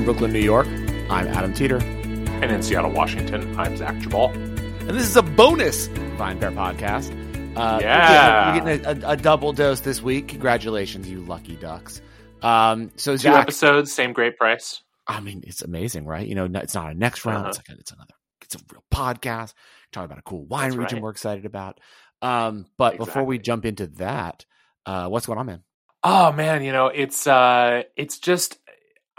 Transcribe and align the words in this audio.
From 0.00 0.06
Brooklyn, 0.06 0.32
New 0.32 0.38
York, 0.38 0.66
I'm 1.10 1.28
Adam 1.28 1.52
Teeter. 1.52 1.76
And 1.76 2.44
in 2.44 2.62
Seattle, 2.62 2.90
Washington, 2.90 3.54
I'm 3.60 3.76
Zach 3.76 3.94
Geballe. 3.96 4.34
And 4.34 4.88
this 4.96 5.06
is 5.06 5.14
a 5.14 5.22
bonus 5.22 5.88
VinePair 5.88 6.54
podcast. 6.54 7.10
Uh, 7.54 7.80
yeah. 7.82 8.54
You're 8.54 8.64
getting, 8.64 8.68
you're 8.68 8.78
getting 8.78 9.02
a, 9.02 9.08
a, 9.08 9.10
a, 9.10 9.16
double 9.18 9.52
dose 9.52 9.80
this 9.80 10.00
week. 10.00 10.28
Congratulations, 10.28 11.06
you 11.06 11.20
lucky 11.20 11.54
ducks. 11.56 12.00
Um, 12.40 12.92
so 12.96 13.12
Two 13.12 13.18
Zach, 13.18 13.42
episodes, 13.42 13.92
same 13.92 14.14
great 14.14 14.38
price. 14.38 14.80
I 15.06 15.20
mean, 15.20 15.44
it's 15.46 15.60
amazing, 15.60 16.06
right? 16.06 16.26
You 16.26 16.34
know, 16.34 16.46
it's 16.46 16.74
not 16.74 16.90
a 16.90 16.94
next 16.94 17.26
round. 17.26 17.40
Uh-huh. 17.40 17.48
It's 17.50 17.58
like 17.58 17.68
a, 17.68 17.78
it's 17.78 17.92
another. 17.92 18.14
It's 18.40 18.54
a 18.54 18.58
real 18.72 18.84
podcast. 18.90 19.52
Talking 19.92 20.06
about 20.06 20.18
a 20.18 20.22
cool 20.22 20.46
wine 20.46 20.70
That's 20.70 20.76
region 20.78 20.96
right. 20.96 21.02
we're 21.02 21.10
excited 21.10 21.44
about. 21.44 21.78
Um, 22.22 22.64
but 22.78 22.94
exactly. 22.94 23.04
before 23.04 23.24
we 23.24 23.38
jump 23.38 23.66
into 23.66 23.88
that, 23.98 24.46
uh, 24.86 25.08
what's 25.08 25.26
going 25.26 25.38
on, 25.38 25.44
man? 25.44 25.62
Oh 26.02 26.32
man, 26.32 26.64
you 26.64 26.72
know, 26.72 26.86
it's 26.86 27.26
uh 27.26 27.82
it's 27.94 28.18
just 28.18 28.58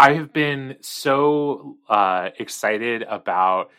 I 0.01 0.13
have 0.13 0.33
been 0.33 0.77
so 0.81 1.77
uh 1.87 2.31
excited 2.39 3.03
about 3.03 3.69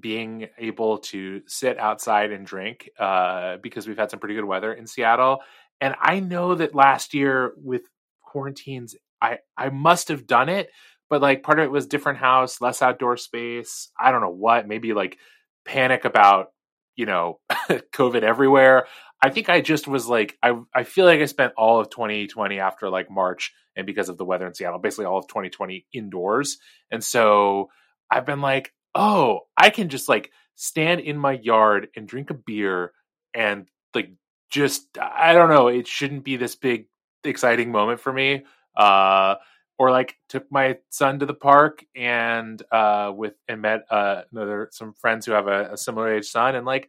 being 0.00 0.48
able 0.58 0.98
to 0.98 1.42
sit 1.46 1.78
outside 1.78 2.32
and 2.32 2.44
drink 2.44 2.90
uh 2.98 3.58
because 3.58 3.86
we've 3.86 3.96
had 3.96 4.10
some 4.10 4.18
pretty 4.18 4.34
good 4.34 4.44
weather 4.44 4.72
in 4.72 4.88
Seattle. 4.88 5.38
And 5.80 5.94
I 6.00 6.18
know 6.18 6.56
that 6.56 6.74
last 6.74 7.14
year 7.14 7.52
with 7.56 7.82
quarantines, 8.24 8.96
I 9.22 9.38
I 9.56 9.68
must 9.68 10.08
have 10.08 10.26
done 10.26 10.48
it, 10.48 10.68
but 11.08 11.22
like 11.22 11.44
part 11.44 11.60
of 11.60 11.66
it 11.66 11.70
was 11.70 11.86
different 11.86 12.18
house, 12.18 12.60
less 12.60 12.82
outdoor 12.82 13.16
space. 13.16 13.90
I 14.00 14.10
don't 14.10 14.20
know 14.20 14.30
what, 14.30 14.66
maybe 14.66 14.92
like 14.94 15.16
panic 15.64 16.04
about, 16.04 16.48
you 16.96 17.06
know, 17.06 17.38
COVID 17.70 18.22
everywhere. 18.22 18.88
I 19.22 19.30
think 19.30 19.48
I 19.48 19.60
just 19.60 19.88
was 19.88 20.06
like, 20.06 20.36
I 20.42 20.54
I 20.74 20.84
feel 20.84 21.04
like 21.04 21.20
I 21.20 21.26
spent 21.26 21.52
all 21.56 21.80
of 21.80 21.90
2020 21.90 22.60
after 22.60 22.88
like 22.88 23.10
March 23.10 23.52
and 23.76 23.86
because 23.86 24.08
of 24.08 24.16
the 24.16 24.24
weather 24.24 24.46
in 24.46 24.54
Seattle, 24.54 24.78
basically 24.78 25.06
all 25.06 25.18
of 25.18 25.26
2020 25.28 25.86
indoors. 25.92 26.58
And 26.90 27.02
so 27.02 27.70
I've 28.10 28.26
been 28.26 28.40
like, 28.40 28.72
oh, 28.94 29.40
I 29.56 29.70
can 29.70 29.88
just 29.88 30.08
like 30.08 30.30
stand 30.54 31.00
in 31.00 31.18
my 31.18 31.32
yard 31.32 31.88
and 31.96 32.06
drink 32.06 32.30
a 32.30 32.34
beer 32.34 32.92
and 33.34 33.68
like 33.94 34.10
just 34.50 34.86
I 35.00 35.32
don't 35.32 35.50
know, 35.50 35.68
it 35.68 35.86
shouldn't 35.86 36.24
be 36.24 36.36
this 36.36 36.54
big 36.54 36.86
exciting 37.24 37.72
moment 37.72 38.00
for 38.00 38.12
me. 38.12 38.44
Uh 38.76 39.36
or 39.78 39.90
like 39.92 40.16
took 40.28 40.50
my 40.50 40.76
son 40.90 41.20
to 41.20 41.26
the 41.26 41.34
park 41.34 41.84
and 41.94 42.62
uh 42.72 43.12
with 43.14 43.34
and 43.48 43.62
met 43.62 43.82
uh 43.90 44.22
another 44.32 44.68
some 44.72 44.92
friends 44.94 45.26
who 45.26 45.32
have 45.32 45.46
a, 45.48 45.72
a 45.72 45.76
similar 45.76 46.14
age 46.14 46.26
son 46.26 46.54
and 46.54 46.66
like 46.66 46.88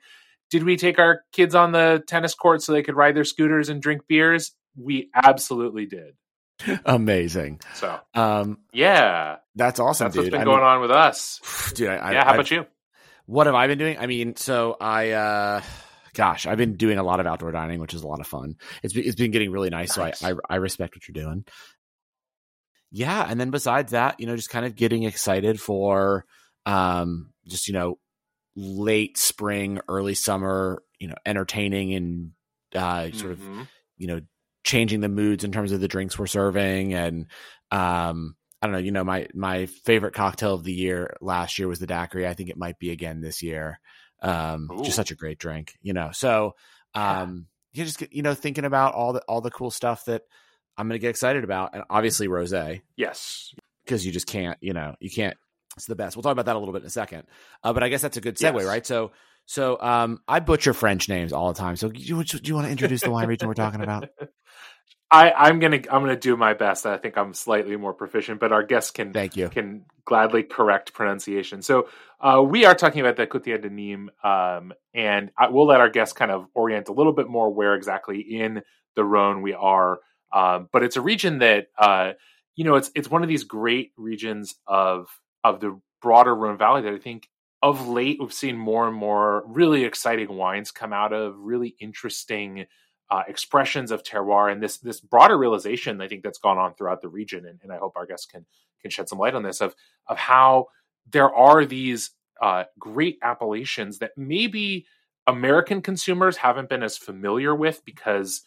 did 0.50 0.64
we 0.64 0.78
take 0.78 1.00
our 1.00 1.24
kids 1.32 1.56
on 1.56 1.72
the 1.72 2.04
tennis 2.08 2.34
court 2.34 2.62
so 2.62 2.72
they 2.72 2.84
could 2.84 2.96
ride 2.96 3.16
their 3.16 3.24
scooters 3.24 3.70
and 3.70 3.82
drink 3.82 4.04
beers? 4.08 4.52
We 4.76 5.10
absolutely 5.14 5.86
did. 5.86 6.16
Amazing. 6.86 7.62
So, 7.76 8.00
um, 8.14 8.60
yeah, 8.74 9.38
that's 9.56 9.80
awesome. 9.80 10.06
That's 10.06 10.16
dude. 10.16 10.26
what's 10.26 10.32
been 10.32 10.42
I 10.42 10.46
going 10.46 10.58
mean, 10.60 10.68
on 10.68 10.82
with 10.82 10.92
us, 10.92 11.72
dude. 11.76 11.90
I, 11.90 12.14
yeah. 12.14 12.24
How 12.24 12.32
I've, 12.32 12.36
about 12.36 12.52
you? 12.52 12.66
What 13.26 13.46
have 13.46 13.56
I 13.56 13.68
been 13.68 13.78
doing? 13.78 13.98
I 13.98 14.08
mean, 14.08 14.36
so 14.36 14.76
I, 14.80 15.12
uh, 15.12 15.62
gosh, 16.14 16.48
I've 16.48 16.58
been 16.58 16.76
doing 16.76 16.98
a 16.98 17.04
lot 17.04 17.20
of 17.20 17.28
outdoor 17.28 17.52
dining, 17.52 17.80
which 17.80 17.94
is 17.94 18.02
a 18.02 18.08
lot 18.08 18.20
of 18.20 18.28
fun. 18.28 18.56
It's 18.84 18.96
it's 18.96 19.16
been 19.16 19.32
getting 19.32 19.52
really 19.52 19.70
nice, 19.70 19.98
nice. 19.98 20.20
so 20.20 20.28
I, 20.28 20.32
I 20.32 20.36
I 20.50 20.56
respect 20.56 20.96
what 20.96 21.08
you're 21.08 21.24
doing. 21.24 21.46
Yeah, 22.92 23.26
and 23.28 23.40
then 23.40 23.52
besides 23.52 23.92
that, 23.92 24.20
you 24.20 24.26
know, 24.26 24.36
just 24.36 24.50
kind 24.50 24.66
of 24.66 24.76
getting 24.76 25.04
excited 25.04 25.62
for, 25.62 26.26
um, 26.66 27.32
just 27.48 27.68
you 27.68 27.74
know, 27.74 28.00
late 28.60 29.18
spring, 29.18 29.80
early 29.88 30.16
summer, 30.16 30.84
you 31.00 31.08
know, 31.08 31.16
entertaining 31.26 31.94
and 31.94 32.32
uh, 32.76 33.12
sort 33.12 33.40
mm-hmm. 33.40 33.62
of, 33.62 33.68
you 33.98 34.08
know, 34.08 34.22
changing 34.64 35.00
the 35.00 35.10
moods 35.10 35.44
in 35.44 35.52
terms 35.52 35.72
of 35.72 35.80
the 35.80 35.88
drinks 35.88 36.20
we're 36.20 36.28
serving. 36.28 36.94
And 36.94 37.28
um, 37.72 38.36
I 38.62 38.68
don't 38.68 38.74
know, 38.74 38.80
you 38.80 38.92
know, 38.92 39.04
my 39.04 39.28
my 39.34 39.68
favorite 39.68 40.14
cocktail 40.14 40.56
of 40.56 40.64
the 40.64 40.74
year 40.74 41.16
last 41.22 41.58
year 41.58 41.68
was 41.68 41.80
the 41.80 41.88
daiquiri. 41.88 42.28
I 42.28 42.34
think 42.34 42.50
it 42.50 42.58
might 42.58 42.78
be 42.80 42.92
again 42.92 43.22
this 43.22 43.42
year. 43.42 43.80
Um, 44.22 44.70
just 44.84 44.98
such 44.98 45.12
a 45.12 45.16
great 45.16 45.40
drink, 45.40 45.78
you 45.82 45.94
know. 45.94 46.10
So 46.12 46.56
um, 46.94 47.48
yeah. 47.72 47.80
you 47.80 47.86
just 47.86 48.00
get, 48.00 48.12
you 48.12 48.22
know 48.22 48.34
thinking 48.34 48.66
about 48.66 48.94
all 48.94 49.14
the 49.14 49.22
all 49.30 49.40
the 49.40 49.52
cool 49.52 49.72
stuff 49.72 50.06
that 50.06 50.24
I'm 50.78 50.88
going 50.88 51.00
to 51.00 51.02
get 51.02 51.10
excited 51.10 51.46
about, 51.46 51.74
and 51.74 51.84
obviously 51.90 52.28
rosé. 52.28 52.82
Yes, 52.98 53.54
because 53.86 54.06
you 54.06 54.12
just 54.12 54.28
can't, 54.28 54.58
you 54.62 54.74
know, 54.74 54.96
you 55.00 55.10
can't 55.10 55.38
it's 55.80 55.88
the 55.88 55.96
best. 55.96 56.16
We'll 56.16 56.24
talk 56.24 56.34
about 56.34 56.46
that 56.46 56.56
a 56.56 56.60
little 56.60 56.74
bit 56.74 56.82
in 56.82 56.88
a 56.88 56.92
second. 56.92 57.24
Uh, 57.64 57.74
but 57.74 57.84
I 57.84 57.90
guess 57.90 58.02
that's 58.02 58.18
a 58.18 58.22
good 58.22 58.36
segue, 58.36 58.60
yes. 58.60 58.66
right? 58.66 58.86
So, 58.86 59.12
so 59.46 59.80
um, 59.82 60.22
I 60.28 60.40
butcher 60.42 60.74
French 60.74 61.10
names 61.10 61.34
all 61.34 61.52
the 61.52 61.58
time. 61.58 61.76
So, 61.76 61.90
do 61.90 62.00
you, 62.00 62.24
do 62.24 62.40
you 62.44 62.56
want 62.56 62.68
to 62.68 62.72
introduce 62.72 63.02
the 63.02 63.12
wine 63.12 63.28
region 63.28 63.48
we're 63.48 63.54
talking 63.54 63.82
about? 63.82 64.10
I, 65.12 65.50
am 65.50 65.60
gonna 65.60 65.78
I'm 65.78 66.02
gonna 66.02 66.16
do 66.16 66.38
my 66.38 66.54
best. 66.54 66.86
I 66.86 66.98
think 66.98 67.18
I'm 67.18 67.34
slightly 67.34 67.76
more 67.78 67.94
proficient, 67.94 68.40
but 68.40 68.52
our 68.52 68.62
guests 68.62 68.92
can 68.92 69.12
thank 69.12 69.36
you 69.36 69.50
can 69.50 69.86
gladly 70.06 70.44
correct 70.44 70.94
pronunciation. 70.94 71.64
So 71.64 71.90
uh, 72.20 72.44
we 72.46 72.66
are 72.66 72.76
talking 72.76 73.02
about 73.02 73.16
the 73.16 73.26
Costières 73.26 73.62
de 73.62 73.70
Nîmes, 73.70 74.10
um, 74.24 74.72
and 74.94 75.32
I, 75.36 75.50
we'll 75.50 75.66
let 75.66 75.80
our 75.80 75.90
guests 75.90 76.14
kind 76.14 76.30
of 76.30 76.46
orient 76.54 76.90
a 76.90 76.94
little 76.94 77.14
bit 77.14 77.28
more 77.28 77.52
where 77.52 77.74
exactly 77.74 78.20
in 78.20 78.62
the 78.96 79.04
Rhone 79.04 79.42
we 79.42 79.54
are. 79.54 80.00
Um, 80.32 80.70
but 80.72 80.84
it's 80.84 80.96
a 80.96 81.02
region 81.02 81.40
that 81.40 81.70
uh, 81.78 82.12
you 82.56 82.66
know 82.66 82.76
it's 82.76 82.92
it's 82.94 83.10
one 83.10 83.24
of 83.24 83.30
these 83.30 83.46
great 83.46 83.94
regions 83.98 84.54
of 84.68 85.08
of 85.44 85.60
the 85.60 85.80
broader 86.02 86.36
Rhone 86.36 86.58
Valley 86.58 86.82
that 86.82 86.94
I 86.94 86.98
think 86.98 87.28
of 87.62 87.88
late 87.88 88.18
we've 88.20 88.34
seen 88.34 88.58
more 88.58 88.88
and 88.88 88.96
more 88.96 89.44
really 89.46 89.84
exciting 89.84 90.30
wines 90.30 90.72
come 90.72 90.94
out 90.94 91.12
of 91.12 91.36
really 91.38 91.76
interesting 91.80 92.66
uh, 93.10 93.24
expressions 93.28 93.92
of 93.92 94.04
terroir 94.04 94.52
and 94.52 94.62
this 94.62 94.78
this 94.78 95.02
broader 95.02 95.38
realization 95.38 96.00
I 96.00 96.08
think 96.08 96.24
that's 96.24 96.38
gone 96.38 96.58
on 96.58 96.74
throughout 96.74 97.02
the 97.02 97.10
region 97.10 97.46
and, 97.46 97.60
and 97.64 97.72
I 97.72 97.78
hope 97.78 97.94
our 97.96 98.06
guests 98.06 98.26
can 98.26 98.46
can 98.82 98.92
shed 98.92 99.10
some 99.10 99.20
light 99.20 99.36
on 99.36 99.44
this 99.44 99.62
of 99.62 99.76
of 100.08 100.18
how 100.18 100.68
there 101.12 101.34
are 101.34 101.66
these 101.66 102.12
uh, 102.42 102.64
great 102.78 103.18
appellations 103.22 103.98
that 103.98 104.12
maybe 104.16 104.86
American 105.28 105.82
consumers 105.82 106.38
haven't 106.38 106.70
been 106.70 106.84
as 106.84 106.98
familiar 106.98 107.54
with 107.54 107.84
because 107.84 108.42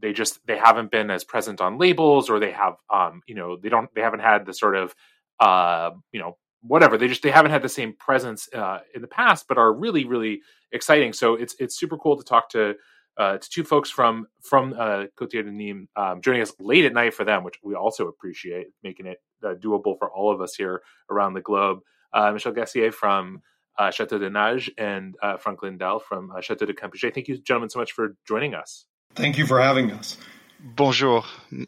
they 0.00 0.12
just 0.12 0.46
they 0.46 0.56
haven't 0.56 0.90
been 0.90 1.10
as 1.10 1.24
present 1.24 1.60
on 1.60 1.78
labels 1.78 2.30
or 2.30 2.38
they 2.38 2.52
have 2.52 2.76
um 2.92 3.22
you 3.26 3.34
know 3.34 3.56
they 3.56 3.68
don't 3.68 3.92
they 3.94 4.00
haven't 4.00 4.20
had 4.20 4.46
the 4.46 4.54
sort 4.54 4.76
of 4.76 4.94
uh, 5.40 5.90
you 6.12 6.20
know, 6.20 6.36
whatever. 6.62 6.98
They 6.98 7.08
just 7.08 7.22
they 7.22 7.30
haven't 7.30 7.50
had 7.50 7.62
the 7.62 7.68
same 7.68 7.94
presence 7.94 8.48
uh, 8.54 8.80
in 8.94 9.02
the 9.02 9.08
past, 9.08 9.48
but 9.48 9.58
are 9.58 9.72
really 9.72 10.04
really 10.04 10.42
exciting. 10.72 11.12
So 11.12 11.34
it's 11.34 11.54
it's 11.58 11.78
super 11.78 11.96
cool 11.96 12.16
to 12.16 12.24
talk 12.24 12.50
to 12.50 12.74
uh, 13.16 13.38
to 13.38 13.50
two 13.50 13.64
folks 13.64 13.90
from 13.90 14.26
from 14.42 14.74
uh, 14.78 15.06
Costières 15.18 15.44
de 15.44 15.50
Nîmes 15.50 15.88
um, 15.96 16.20
joining 16.20 16.42
us 16.42 16.52
late 16.60 16.84
at 16.84 16.92
night 16.92 17.14
for 17.14 17.24
them, 17.24 17.44
which 17.44 17.56
we 17.62 17.74
also 17.74 18.08
appreciate, 18.08 18.68
making 18.82 19.06
it 19.06 19.18
uh, 19.44 19.54
doable 19.54 19.98
for 19.98 20.10
all 20.10 20.32
of 20.32 20.40
us 20.40 20.54
here 20.54 20.82
around 21.10 21.34
the 21.34 21.40
globe. 21.40 21.80
Uh, 22.12 22.32
Michel 22.32 22.52
Gassier 22.52 22.92
from 22.92 23.42
uh, 23.78 23.90
Chateau 23.90 24.18
de 24.18 24.28
Nage 24.28 24.68
and 24.76 25.16
uh, 25.22 25.36
Franck-Lin 25.36 25.78
Dalle 25.78 26.00
from 26.00 26.30
uh, 26.32 26.40
Chateau 26.40 26.66
de 26.66 26.74
Campuget. 26.74 27.14
Thank 27.14 27.28
you, 27.28 27.38
gentlemen, 27.38 27.70
so 27.70 27.78
much 27.78 27.92
for 27.92 28.16
joining 28.26 28.54
us. 28.54 28.84
Thank 29.14 29.38
you 29.38 29.46
for 29.46 29.60
having 29.60 29.90
us. 29.92 30.18
Bonjour, 30.58 31.24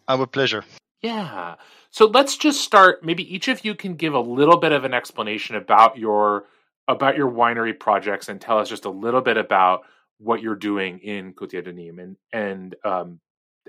our 0.09 0.27
pleasure. 0.27 0.65
Yeah. 1.03 1.57
So 1.91 2.07
let's 2.07 2.37
just 2.37 2.61
start. 2.61 3.05
Maybe 3.05 3.35
each 3.35 3.49
of 3.49 3.65
you 3.65 3.75
can 3.75 3.97
give 3.97 4.15
a 4.15 4.21
little 4.21 4.57
bit 4.57 4.73
of 4.73 4.85
an 4.85 4.95
explanation 4.95 5.57
about 5.57 5.99
your 5.99 6.45
about 6.89 7.17
your 7.17 7.31
winery 7.31 7.79
projects 7.79 8.29
and 8.29 8.41
tell 8.41 8.59
us 8.59 8.69
just 8.69 8.85
a 8.85 8.91
little 8.91 9.21
bit 9.21 9.37
about 9.37 9.83
what 10.19 10.41
you're 10.41 10.57
doing 10.57 11.01
in 11.01 11.33
Costières 11.33 11.65
de 11.65 11.73
Nîmes 11.73 11.99
and 11.99 12.17
and 12.33 12.77
um, 12.85 13.21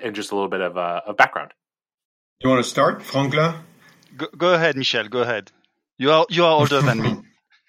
and 0.01 0.15
just 0.15 0.31
a 0.31 0.35
little 0.35 0.49
bit 0.49 0.61
of 0.61 0.77
uh, 0.77 1.01
of 1.07 1.17
background. 1.17 1.53
You 2.41 2.49
want 2.49 2.63
to 2.63 2.69
start, 2.69 3.01
Franklin? 3.01 3.55
Go, 4.15 4.27
go 4.37 4.53
ahead, 4.53 4.77
Michel. 4.77 5.07
Go 5.07 5.21
ahead. 5.21 5.51
You 5.97 6.11
are 6.11 6.25
you 6.29 6.45
are 6.45 6.51
older 6.51 6.81
than 6.81 7.01
me. 7.01 7.15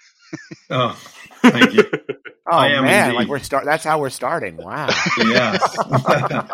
oh, 0.71 0.99
thank 1.43 1.73
you. 1.73 1.85
Oh 2.47 2.57
I 2.57 2.69
am 2.69 2.85
man, 2.85 3.07
indeed. 3.07 3.17
like 3.17 3.29
we're 3.29 3.39
start. 3.39 3.65
That's 3.65 3.85
how 3.85 3.99
we're 3.99 4.11
starting. 4.11 4.57
Wow. 4.57 4.89
yeah. 5.19 5.57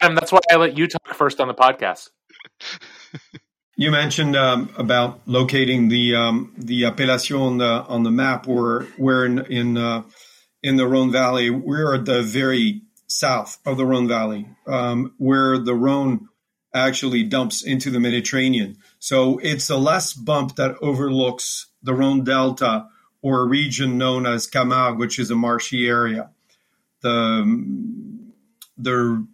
Adam, 0.00 0.14
that's 0.14 0.32
why 0.32 0.40
I 0.50 0.56
let 0.56 0.78
you 0.78 0.86
talk 0.86 1.14
first 1.14 1.38
on 1.38 1.48
the 1.48 1.54
podcast. 1.54 2.08
You 3.76 3.90
mentioned 3.90 4.36
um, 4.36 4.70
about 4.78 5.20
locating 5.26 5.88
the 5.88 6.14
um, 6.14 6.54
the 6.56 6.86
appellation 6.86 7.36
on 7.36 7.58
the 7.58 7.84
on 7.88 8.04
the 8.04 8.10
map. 8.10 8.46
Where 8.46 8.86
we're 8.96 9.26
in 9.26 9.38
in, 9.46 9.76
uh, 9.76 10.04
in 10.62 10.76
the 10.76 10.86
Rhone 10.86 11.12
Valley. 11.12 11.50
We're 11.50 11.94
at 11.96 12.06
the 12.06 12.22
very 12.22 12.82
south 13.06 13.58
of 13.66 13.76
the 13.76 13.84
Rhone 13.84 14.08
Valley, 14.08 14.46
um, 14.66 15.12
where 15.18 15.58
the 15.58 15.74
Rhone 15.74 16.28
actually 16.74 17.24
dumps 17.24 17.62
into 17.62 17.90
the 17.90 18.00
Mediterranean. 18.00 18.76
So 18.98 19.38
it's 19.38 19.68
a 19.68 19.76
less 19.76 20.14
bump 20.14 20.56
that 20.56 20.76
overlooks 20.80 21.66
the 21.82 21.94
Rhone 21.94 22.24
Delta 22.24 22.86
or 23.24 23.40
a 23.40 23.46
region 23.46 23.96
known 23.96 24.26
as 24.26 24.46
Camargue, 24.46 24.98
which 24.98 25.18
is 25.18 25.30
a 25.30 25.34
marshy 25.34 25.88
area. 25.88 26.28
The 27.00 27.44
the 28.76 29.26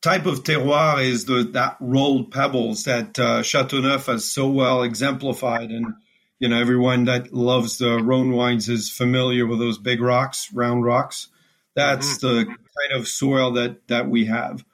type 0.00 0.26
of 0.26 0.42
terroir 0.42 1.04
is 1.04 1.24
the, 1.24 1.44
that 1.52 1.76
rolled 1.78 2.32
pebbles 2.32 2.82
that 2.84 3.16
uh, 3.18 3.42
Chateauneuf 3.42 4.06
has 4.06 4.24
so 4.24 4.48
well 4.48 4.82
exemplified. 4.82 5.70
And, 5.70 5.94
you 6.40 6.48
know, 6.48 6.60
everyone 6.60 7.04
that 7.04 7.32
loves 7.32 7.78
the 7.78 8.02
Rhone 8.02 8.32
wines 8.32 8.68
is 8.68 8.90
familiar 8.90 9.46
with 9.46 9.60
those 9.60 9.78
big 9.78 10.00
rocks, 10.00 10.52
round 10.52 10.84
rocks. 10.84 11.28
That's 11.74 12.18
mm-hmm. 12.18 12.26
the 12.26 12.44
kind 12.46 13.00
of 13.00 13.06
soil 13.06 13.52
that, 13.52 13.86
that 13.86 14.08
we 14.08 14.26
have. 14.26 14.64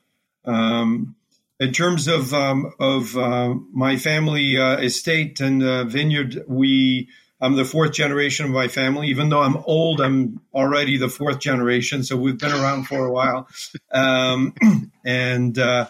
Um, 0.47 1.17
In 1.61 1.73
terms 1.73 2.09
of 2.09 2.33
um, 2.33 2.73
of 2.79 3.17
uh, 3.17 3.55
my 3.73 3.97
family 3.97 4.57
uh, 4.59 4.79
estate 4.79 5.41
and 5.41 5.63
uh, 5.63 5.85
vineyard, 5.85 6.43
we 6.49 7.09
I'm 7.45 7.57
the 7.57 7.65
fourth 7.65 7.93
generation 7.93 8.47
of 8.47 8.53
my 8.53 8.69
family. 8.69 9.09
Even 9.09 9.29
though 9.29 9.43
I'm 9.43 9.59
old, 9.67 10.01
I'm 10.01 10.41
already 10.55 10.97
the 10.97 11.11
fourth 11.11 11.41
generation. 11.41 12.03
So 12.03 12.17
we've 12.17 12.39
been 12.39 12.53
around 12.53 12.85
for 12.85 13.05
a 13.05 13.13
while, 13.13 13.49
um, 13.93 14.55
and 15.05 15.59
uh, 15.59 15.89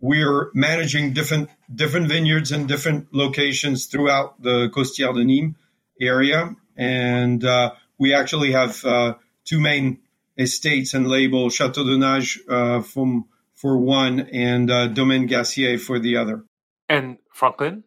we're 0.00 0.50
managing 0.52 1.12
different 1.12 1.48
different 1.72 2.08
vineyards 2.08 2.50
and 2.50 2.66
different 2.66 3.14
locations 3.14 3.86
throughout 3.86 4.42
the 4.42 4.68
Costières 4.70 5.14
de 5.14 5.24
Nîmes 5.24 5.54
area. 6.00 6.56
And 6.76 7.44
uh, 7.44 7.74
we 7.98 8.12
actually 8.12 8.52
have 8.52 8.84
uh, 8.84 9.14
two 9.44 9.60
main 9.60 10.00
estates 10.36 10.92
and 10.94 11.06
label 11.06 11.50
Chateau 11.50 11.84
de 11.84 11.96
Nage 11.96 12.38
uh, 12.48 12.82
from 12.82 13.26
for 13.54 13.78
one 13.78 14.20
and 14.32 14.70
uh, 14.70 14.88
Domaine 14.88 15.28
Gassier 15.28 15.78
for 15.78 16.00
the 16.00 16.16
other. 16.16 16.44
And 16.88 17.18
Franklin? 17.32 17.84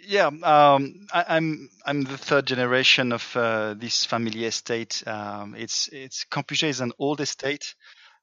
Yeah, 0.00 0.26
um, 0.26 1.06
I, 1.12 1.20
am 1.20 1.26
I'm, 1.28 1.70
I'm 1.84 2.02
the 2.04 2.18
third 2.18 2.46
generation 2.46 3.12
of 3.12 3.36
uh, 3.36 3.74
this 3.74 4.04
family 4.04 4.44
estate. 4.44 5.02
Um, 5.06 5.54
it's 5.56 5.88
it's 5.88 6.24
Campuget 6.24 6.68
is 6.68 6.80
an 6.80 6.92
old 6.98 7.20
estate 7.20 7.74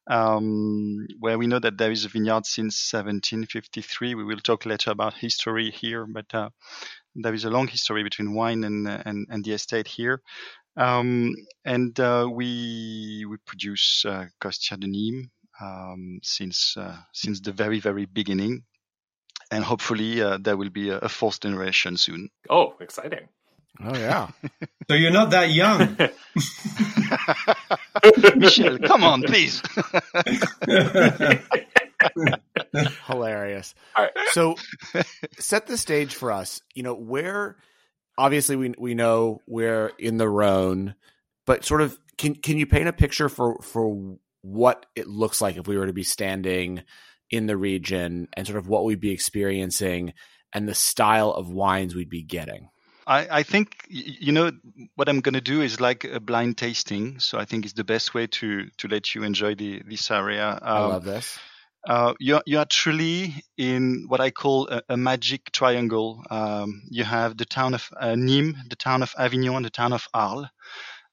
um, 0.07 1.05
where 1.19 1.37
we 1.37 1.47
know 1.47 1.59
that 1.59 1.77
there 1.77 1.91
is 1.91 2.05
a 2.05 2.09
vineyard 2.09 2.45
since 2.45 2.91
1753. 2.93 4.15
We 4.15 4.23
will 4.23 4.39
talk 4.39 4.65
later 4.65 4.91
about 4.91 5.15
history 5.15 5.69
here, 5.69 6.05
but 6.05 6.33
uh, 6.33 6.49
there 7.15 7.33
is 7.33 7.43
a 7.43 7.49
long 7.49 7.67
history 7.67 8.03
between 8.03 8.33
wine 8.33 8.63
and 8.63 8.87
and, 8.87 9.27
and 9.29 9.43
the 9.43 9.53
estate 9.53 9.87
here. 9.87 10.21
Um, 10.77 11.33
and 11.65 11.99
uh, 11.99 12.27
we 12.31 13.25
we 13.29 13.37
produce 13.45 14.05
uh, 14.05 14.27
Costières 14.39 14.79
de 14.79 14.87
Nîmes 14.87 15.29
um, 15.61 16.19
since 16.23 16.77
uh, 16.77 16.97
since 17.13 17.41
the 17.41 17.51
very 17.51 17.79
very 17.79 18.05
beginning, 18.05 18.63
and 19.51 19.63
hopefully 19.63 20.21
uh, 20.21 20.37
there 20.39 20.57
will 20.57 20.69
be 20.69 20.89
a, 20.89 20.99
a, 20.99 21.09
fourth 21.09 21.39
generation 21.39 21.97
soon. 21.97 22.29
Oh, 22.49 22.75
exciting! 22.79 23.27
Oh 23.83 23.97
yeah. 23.97 24.29
so 24.87 24.95
you're 24.95 25.11
not 25.11 25.31
that 25.31 25.51
young, 25.51 25.97
Michel. 28.37 28.77
Come 28.79 29.03
on, 29.03 29.23
please. 29.23 29.61
Hilarious. 33.07 33.75
So 34.31 34.55
set 35.37 35.67
the 35.67 35.77
stage 35.77 36.15
for 36.15 36.31
us. 36.31 36.61
You 36.73 36.83
know 36.83 36.93
where 36.93 37.57
obviously 38.17 38.55
we 38.55 38.73
we 38.77 38.95
know 38.95 39.41
we're 39.47 39.91
in 39.99 40.17
the 40.17 40.29
Rhone, 40.29 40.95
but 41.45 41.65
sort 41.65 41.81
of 41.81 41.99
can 42.17 42.35
can 42.35 42.57
you 42.57 42.65
paint 42.65 42.87
a 42.87 42.93
picture 42.93 43.27
for 43.29 43.61
for 43.61 44.17
what 44.41 44.85
it 44.95 45.07
looks 45.07 45.41
like 45.41 45.57
if 45.57 45.67
we 45.67 45.77
were 45.77 45.87
to 45.87 45.93
be 45.93 46.03
standing 46.03 46.83
in 47.29 47.47
the 47.47 47.57
region 47.57 48.27
and 48.33 48.45
sort 48.45 48.57
of 48.57 48.67
what 48.67 48.85
we'd 48.85 48.99
be 48.99 49.11
experiencing 49.11 50.13
and 50.53 50.67
the 50.67 50.75
style 50.75 51.31
of 51.31 51.49
wines 51.49 51.95
we'd 51.95 52.09
be 52.09 52.23
getting? 52.23 52.69
I, 53.07 53.27
I 53.39 53.43
think 53.43 53.85
you 53.87 54.31
know 54.31 54.51
what 54.95 55.09
I'm 55.09 55.21
going 55.21 55.33
to 55.33 55.41
do 55.41 55.61
is 55.61 55.79
like 55.79 56.05
a 56.05 56.19
blind 56.19 56.57
tasting. 56.57 57.19
So 57.19 57.37
I 57.37 57.45
think 57.45 57.65
it's 57.65 57.73
the 57.73 57.83
best 57.83 58.13
way 58.13 58.27
to 58.27 58.67
to 58.77 58.87
let 58.87 59.13
you 59.13 59.23
enjoy 59.23 59.55
the 59.55 59.83
this 59.85 60.09
area. 60.09 60.49
Um, 60.49 60.59
I 60.61 60.85
love 60.85 61.03
this. 61.03 61.37
Uh, 61.87 62.15
you, 62.19 62.41
you 62.47 62.57
are 62.57 62.65
truly 62.65 63.35
in 63.57 64.05
what 64.07 64.19
I 64.19 64.31
call 64.31 64.67
a, 64.69 64.81
a 64.89 64.97
magic 64.97 65.51
triangle. 65.51 66.23
Um, 66.31 66.81
you 66.89 67.03
have 67.03 67.37
the 67.37 67.45
town 67.45 67.75
of 67.75 67.87
uh, 67.95 68.13
Nîmes, 68.13 68.55
the 68.69 68.75
town 68.75 69.03
of 69.03 69.13
Avignon, 69.19 69.57
and 69.57 69.65
the 69.65 69.69
town 69.69 69.93
of 69.93 70.07
Arles. 70.11 70.47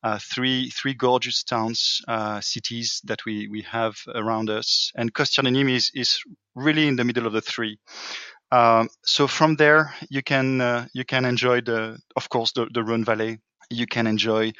Uh, 0.02 0.18
three 0.18 0.68
three 0.70 0.94
gorgeous 0.94 1.44
towns, 1.44 2.00
uh, 2.08 2.40
cities 2.40 3.00
that 3.04 3.24
we 3.24 3.48
we 3.48 3.62
have 3.62 3.94
around 4.14 4.50
us, 4.50 4.90
and 4.96 5.14
Costières 5.14 5.76
is 5.76 5.90
is 5.94 6.18
really 6.54 6.88
in 6.88 6.96
the 6.96 7.04
middle 7.04 7.26
of 7.26 7.32
the 7.32 7.40
three. 7.40 7.78
Um, 8.52 8.88
so 9.04 9.26
from 9.26 9.56
there, 9.56 9.94
you 10.10 10.22
can 10.22 10.60
uh, 10.60 10.86
you 10.92 11.04
can 11.04 11.24
enjoy 11.24 11.62
the, 11.62 11.98
of 12.16 12.28
course, 12.28 12.52
the, 12.52 12.66
the 12.72 12.84
Rhone 12.84 13.04
Valley. 13.04 13.38
You 13.70 13.86
can 13.86 14.06
enjoy 14.06 14.52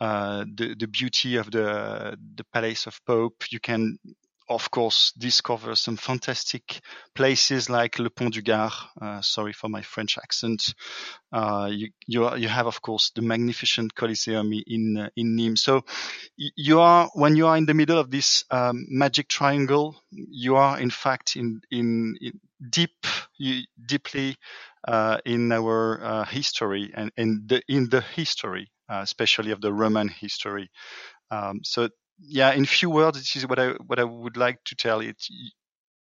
uh, 0.00 0.44
the 0.54 0.76
the 0.78 0.86
beauty 0.86 1.36
of 1.36 1.50
the 1.50 2.16
the 2.36 2.44
Palace 2.52 2.86
of 2.86 3.00
Pope. 3.04 3.44
You 3.50 3.60
can 3.60 3.98
of 4.52 4.70
course, 4.70 5.12
discover 5.18 5.74
some 5.74 5.96
fantastic 5.96 6.80
places 7.14 7.68
like 7.68 7.98
Le 7.98 8.10
Pont 8.10 8.32
du 8.32 8.42
Gard. 8.42 8.72
Uh, 9.00 9.20
sorry 9.20 9.52
for 9.52 9.68
my 9.68 9.82
French 9.82 10.18
accent. 10.18 10.74
Uh, 11.32 11.68
you, 11.70 11.88
you, 12.06 12.36
you, 12.36 12.48
have, 12.48 12.66
of 12.66 12.82
course, 12.82 13.10
the 13.14 13.22
magnificent 13.22 13.94
Coliseum 13.94 14.52
in 14.66 14.98
uh, 14.98 15.08
in 15.16 15.36
Nîmes. 15.36 15.58
So 15.58 15.82
you 16.36 16.80
are 16.80 17.10
when 17.14 17.36
you 17.36 17.46
are 17.46 17.56
in 17.56 17.66
the 17.66 17.74
middle 17.74 17.98
of 17.98 18.10
this 18.10 18.44
um, 18.50 18.86
magic 18.88 19.28
triangle, 19.28 19.96
you 20.10 20.56
are 20.56 20.78
in 20.78 20.90
fact 20.90 21.36
in 21.36 21.60
in, 21.70 22.16
in 22.20 22.40
deep, 22.70 23.06
deeply 23.86 24.36
uh, 24.86 25.18
in 25.24 25.52
our 25.52 26.04
uh, 26.04 26.24
history 26.24 26.92
and 26.94 27.10
in 27.16 27.44
the 27.46 27.62
in 27.68 27.88
the 27.88 28.00
history, 28.00 28.70
uh, 28.88 29.00
especially 29.02 29.52
of 29.52 29.60
the 29.60 29.72
Roman 29.72 30.08
history. 30.08 30.70
Um, 31.30 31.60
so 31.64 31.88
yeah, 32.18 32.52
in 32.52 32.64
few 32.64 32.90
words, 32.90 33.18
this 33.18 33.36
is 33.36 33.46
what 33.46 33.58
I 33.58 33.70
what 33.86 33.98
I 33.98 34.04
would 34.04 34.36
like 34.36 34.62
to 34.64 34.74
tell 34.74 35.00
it. 35.00 35.26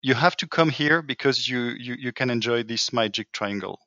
You 0.03 0.15
have 0.15 0.37
to 0.37 0.47
come 0.47 0.71
here 0.71 1.03
because 1.03 1.49
you 1.49 1.75
you, 1.79 1.95
you 1.99 2.13
can 2.13 2.31
enjoy 2.31 2.63
this 2.63 2.93
magic 2.93 3.33
triangle. 3.33 3.79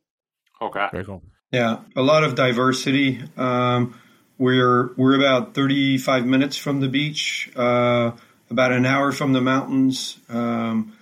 Okay. 0.62 0.88
Very 0.92 1.06
cool. 1.06 1.24
Yeah, 1.52 1.80
a 1.96 2.02
lot 2.02 2.24
of 2.24 2.36
diversity. 2.36 3.22
Um, 3.38 4.00
we're 4.38 4.94
we're 4.96 5.18
about 5.18 5.56
35 5.56 6.26
minutes 6.26 6.58
from 6.58 6.80
the 6.80 6.88
beach, 6.88 7.52
uh, 7.56 8.12
about 8.50 8.72
an 8.72 8.86
hour 8.86 9.12
from 9.12 9.34
the 9.34 9.42
mountains. 9.42 10.18
Um, 10.30 10.94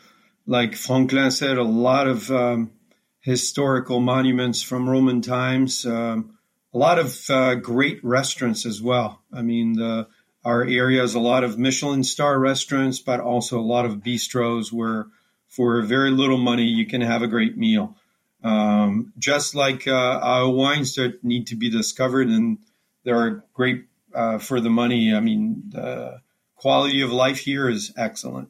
like 0.45 0.75
Franklin 0.75 1.31
said, 1.31 1.57
a 1.57 1.63
lot 1.63 2.07
of 2.07 2.31
um, 2.31 2.71
historical 3.19 3.99
monuments 3.99 4.61
from 4.61 4.89
Roman 4.89 5.21
times. 5.21 5.85
Um, 5.85 6.37
a 6.73 6.77
lot 6.77 6.99
of 6.99 7.29
uh, 7.29 7.55
great 7.55 8.03
restaurants 8.03 8.65
as 8.65 8.81
well. 8.81 9.21
I 9.33 9.41
mean, 9.41 9.73
the 9.73 10.07
our 10.47 10.63
area 10.63 11.01
has 11.01 11.13
a 11.13 11.19
lot 11.19 11.43
of 11.43 11.59
Michelin 11.59 12.05
star 12.05 12.39
restaurants, 12.39 12.99
but 12.99 13.19
also 13.19 13.59
a 13.59 13.69
lot 13.75 13.85
of 13.85 13.97
bistros 13.97 14.71
where 14.71 15.07
for 15.49 15.81
very 15.81 16.09
little 16.09 16.37
money 16.37 16.63
you 16.63 16.87
can 16.87 17.01
have 17.01 17.21
a 17.21 17.27
great 17.27 17.57
meal. 17.57 17.97
Um, 18.45 19.11
just 19.17 19.55
like 19.55 19.89
uh, 19.89 19.91
our 19.91 20.49
wines 20.49 20.95
that 20.95 21.21
need 21.21 21.47
to 21.47 21.57
be 21.57 21.69
discovered, 21.69 22.29
and 22.29 22.59
they 23.03 23.11
are 23.11 23.43
great 23.53 23.87
uh, 24.15 24.37
for 24.37 24.61
the 24.61 24.69
money. 24.69 25.13
I 25.13 25.19
mean, 25.19 25.63
the 25.67 26.21
quality 26.55 27.01
of 27.01 27.11
life 27.11 27.39
here 27.39 27.67
is 27.69 27.91
excellent. 27.97 28.47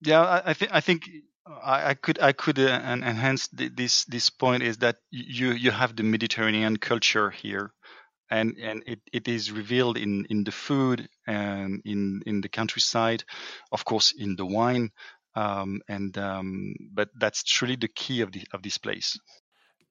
Yeah, 0.00 0.42
I, 0.42 0.54
think 0.54 0.70
I 0.72 0.80
think 0.80 1.10
I, 1.46 1.90
I, 1.90 1.94
could 1.94 2.18
I 2.18 2.32
could 2.32 2.58
uh, 2.58 2.80
enhance 2.82 3.48
this 3.48 4.04
this 4.06 4.30
point 4.30 4.62
is 4.62 4.78
that 4.78 4.96
you 5.10 5.52
you 5.52 5.70
have 5.70 5.96
the 5.96 6.02
Mediterranean 6.02 6.78
culture 6.78 7.28
here 7.28 7.72
and 8.30 8.56
and 8.58 8.82
it, 8.86 9.00
it 9.12 9.28
is 9.28 9.52
revealed 9.52 9.96
in 9.96 10.26
in 10.30 10.44
the 10.44 10.52
food 10.52 11.08
and 11.26 11.82
in 11.84 12.22
in 12.26 12.40
the 12.40 12.48
countryside 12.48 13.24
of 13.72 13.84
course 13.84 14.12
in 14.16 14.36
the 14.36 14.46
wine 14.46 14.90
um, 15.36 15.82
and 15.86 16.16
um, 16.16 16.74
but 16.92 17.10
that's 17.14 17.42
truly 17.42 17.76
the 17.76 17.88
key 17.88 18.22
of 18.22 18.32
the 18.32 18.42
of 18.52 18.62
this 18.62 18.78
place. 18.78 19.18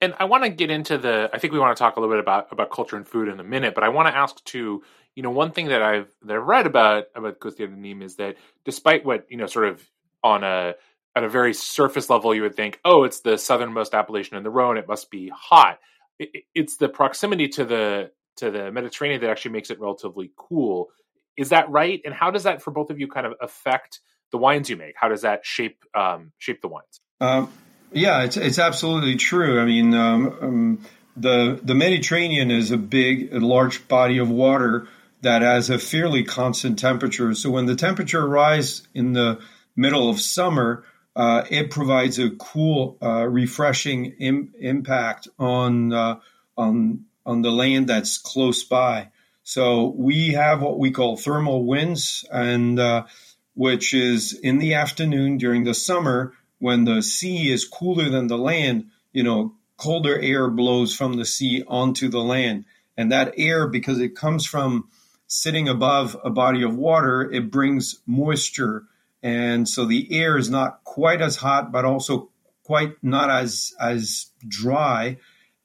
And 0.01 0.13
i 0.19 0.25
want 0.25 0.43
to 0.43 0.49
get 0.49 0.69
into 0.69 0.97
the 0.97 1.29
i 1.33 1.39
think 1.39 1.53
we 1.53 1.59
want 1.59 1.75
to 1.75 1.79
talk 1.81 1.95
a 1.95 1.99
little 2.01 2.13
bit 2.13 2.19
about 2.19 2.51
about 2.51 2.69
culture 2.69 2.97
and 2.97 3.07
food 3.07 3.29
in 3.29 3.39
a 3.39 3.43
minute 3.43 3.73
but 3.73 3.83
i 3.83 3.89
want 3.89 4.09
to 4.09 4.15
ask 4.15 4.43
too 4.43 4.83
you 5.15 5.23
know 5.23 5.31
one 5.31 5.51
thing 5.51 5.67
that 5.67 5.81
i've 5.81 6.13
that 6.23 6.35
i've 6.35 6.43
read 6.43 6.67
about 6.67 7.05
about 7.15 7.39
Nîmes 7.39 8.03
is 8.03 8.15
that 8.17 8.35
despite 8.65 9.05
what 9.05 9.25
you 9.29 9.37
know 9.37 9.45
sort 9.45 9.69
of 9.69 9.81
on 10.21 10.43
a 10.43 10.75
at 11.15 11.23
a 11.23 11.29
very 11.29 11.53
surface 11.53 12.09
level 12.09 12.35
you 12.35 12.41
would 12.41 12.55
think 12.55 12.79
oh 12.83 13.05
it's 13.05 13.21
the 13.21 13.37
southernmost 13.37 13.93
appellation 13.93 14.35
in 14.35 14.43
the 14.43 14.49
rhone 14.49 14.77
it 14.77 14.87
must 14.87 15.09
be 15.09 15.29
hot 15.29 15.79
it's 16.19 16.75
the 16.75 16.89
proximity 16.89 17.47
to 17.47 17.63
the 17.63 18.11
to 18.37 18.51
the 18.51 18.71
Mediterranean 18.71 19.21
that 19.21 19.29
actually 19.29 19.51
makes 19.51 19.69
it 19.69 19.79
relatively 19.79 20.31
cool. 20.35 20.89
Is 21.37 21.49
that 21.49 21.69
right? 21.69 22.01
And 22.05 22.13
how 22.13 22.31
does 22.31 22.43
that, 22.43 22.61
for 22.61 22.71
both 22.71 22.89
of 22.89 22.99
you, 22.99 23.07
kind 23.07 23.25
of 23.25 23.33
affect 23.41 23.99
the 24.31 24.37
wines 24.37 24.69
you 24.69 24.77
make? 24.77 24.95
How 24.97 25.09
does 25.09 25.21
that 25.21 25.45
shape 25.45 25.83
um, 25.93 26.31
shape 26.37 26.61
the 26.61 26.67
wines? 26.67 27.01
Um, 27.21 27.51
yeah, 27.91 28.23
it's 28.23 28.37
it's 28.37 28.59
absolutely 28.59 29.15
true. 29.15 29.59
I 29.59 29.65
mean, 29.65 29.93
um, 29.93 30.37
um, 30.41 30.85
the 31.15 31.59
the 31.61 31.75
Mediterranean 31.75 32.51
is 32.51 32.71
a 32.71 32.77
big, 32.77 33.33
large 33.33 33.87
body 33.87 34.17
of 34.17 34.29
water 34.29 34.87
that 35.21 35.41
has 35.41 35.69
a 35.69 35.79
fairly 35.79 36.23
constant 36.23 36.77
temperature. 36.77 37.33
So 37.33 37.49
when 37.49 37.65
the 37.65 37.75
temperature 37.75 38.27
rises 38.27 38.87
in 38.93 39.13
the 39.13 39.39
middle 39.75 40.09
of 40.09 40.21
summer, 40.21 40.83
uh, 41.15 41.43
it 41.49 41.71
provides 41.71 42.19
a 42.19 42.29
cool, 42.31 42.97
uh, 43.01 43.25
refreshing 43.25 44.05
Im- 44.19 44.53
impact 44.59 45.27
on 45.39 45.93
uh, 45.93 46.19
on 46.57 47.05
on 47.25 47.41
the 47.41 47.51
land 47.51 47.87
that's 47.87 48.17
close 48.17 48.63
by. 48.63 49.09
So 49.43 49.93
we 49.95 50.29
have 50.29 50.61
what 50.61 50.79
we 50.79 50.91
call 50.91 51.17
thermal 51.17 51.65
winds, 51.65 52.25
and 52.31 52.79
uh, 52.79 53.05
which 53.53 53.93
is 53.93 54.33
in 54.33 54.59
the 54.59 54.73
afternoon 54.73 55.37
during 55.37 55.63
the 55.63 55.73
summer 55.73 56.33
when 56.59 56.85
the 56.85 57.01
sea 57.01 57.51
is 57.51 57.65
cooler 57.67 58.09
than 58.09 58.27
the 58.27 58.37
land. 58.37 58.89
You 59.13 59.23
know, 59.23 59.55
colder 59.77 60.19
air 60.19 60.49
blows 60.49 60.95
from 60.95 61.13
the 61.13 61.25
sea 61.25 61.63
onto 61.67 62.09
the 62.09 62.23
land, 62.23 62.65
and 62.97 63.11
that 63.11 63.33
air, 63.37 63.67
because 63.67 63.99
it 63.99 64.15
comes 64.15 64.45
from 64.45 64.89
sitting 65.27 65.67
above 65.67 66.17
a 66.23 66.29
body 66.29 66.63
of 66.63 66.75
water, 66.75 67.29
it 67.31 67.51
brings 67.51 67.99
moisture 68.05 68.85
and 69.25 69.67
so 69.67 69.85
the 69.85 70.07
air 70.11 70.37
is 70.37 70.51
not 70.51 70.83
quite 70.83 71.19
as 71.19 71.35
hot, 71.35 71.71
but 71.71 71.83
also 71.83 72.29
quite 72.63 72.91
not 73.01 73.31
as 73.31 73.73
as 73.81 74.27
dry, 74.47 75.17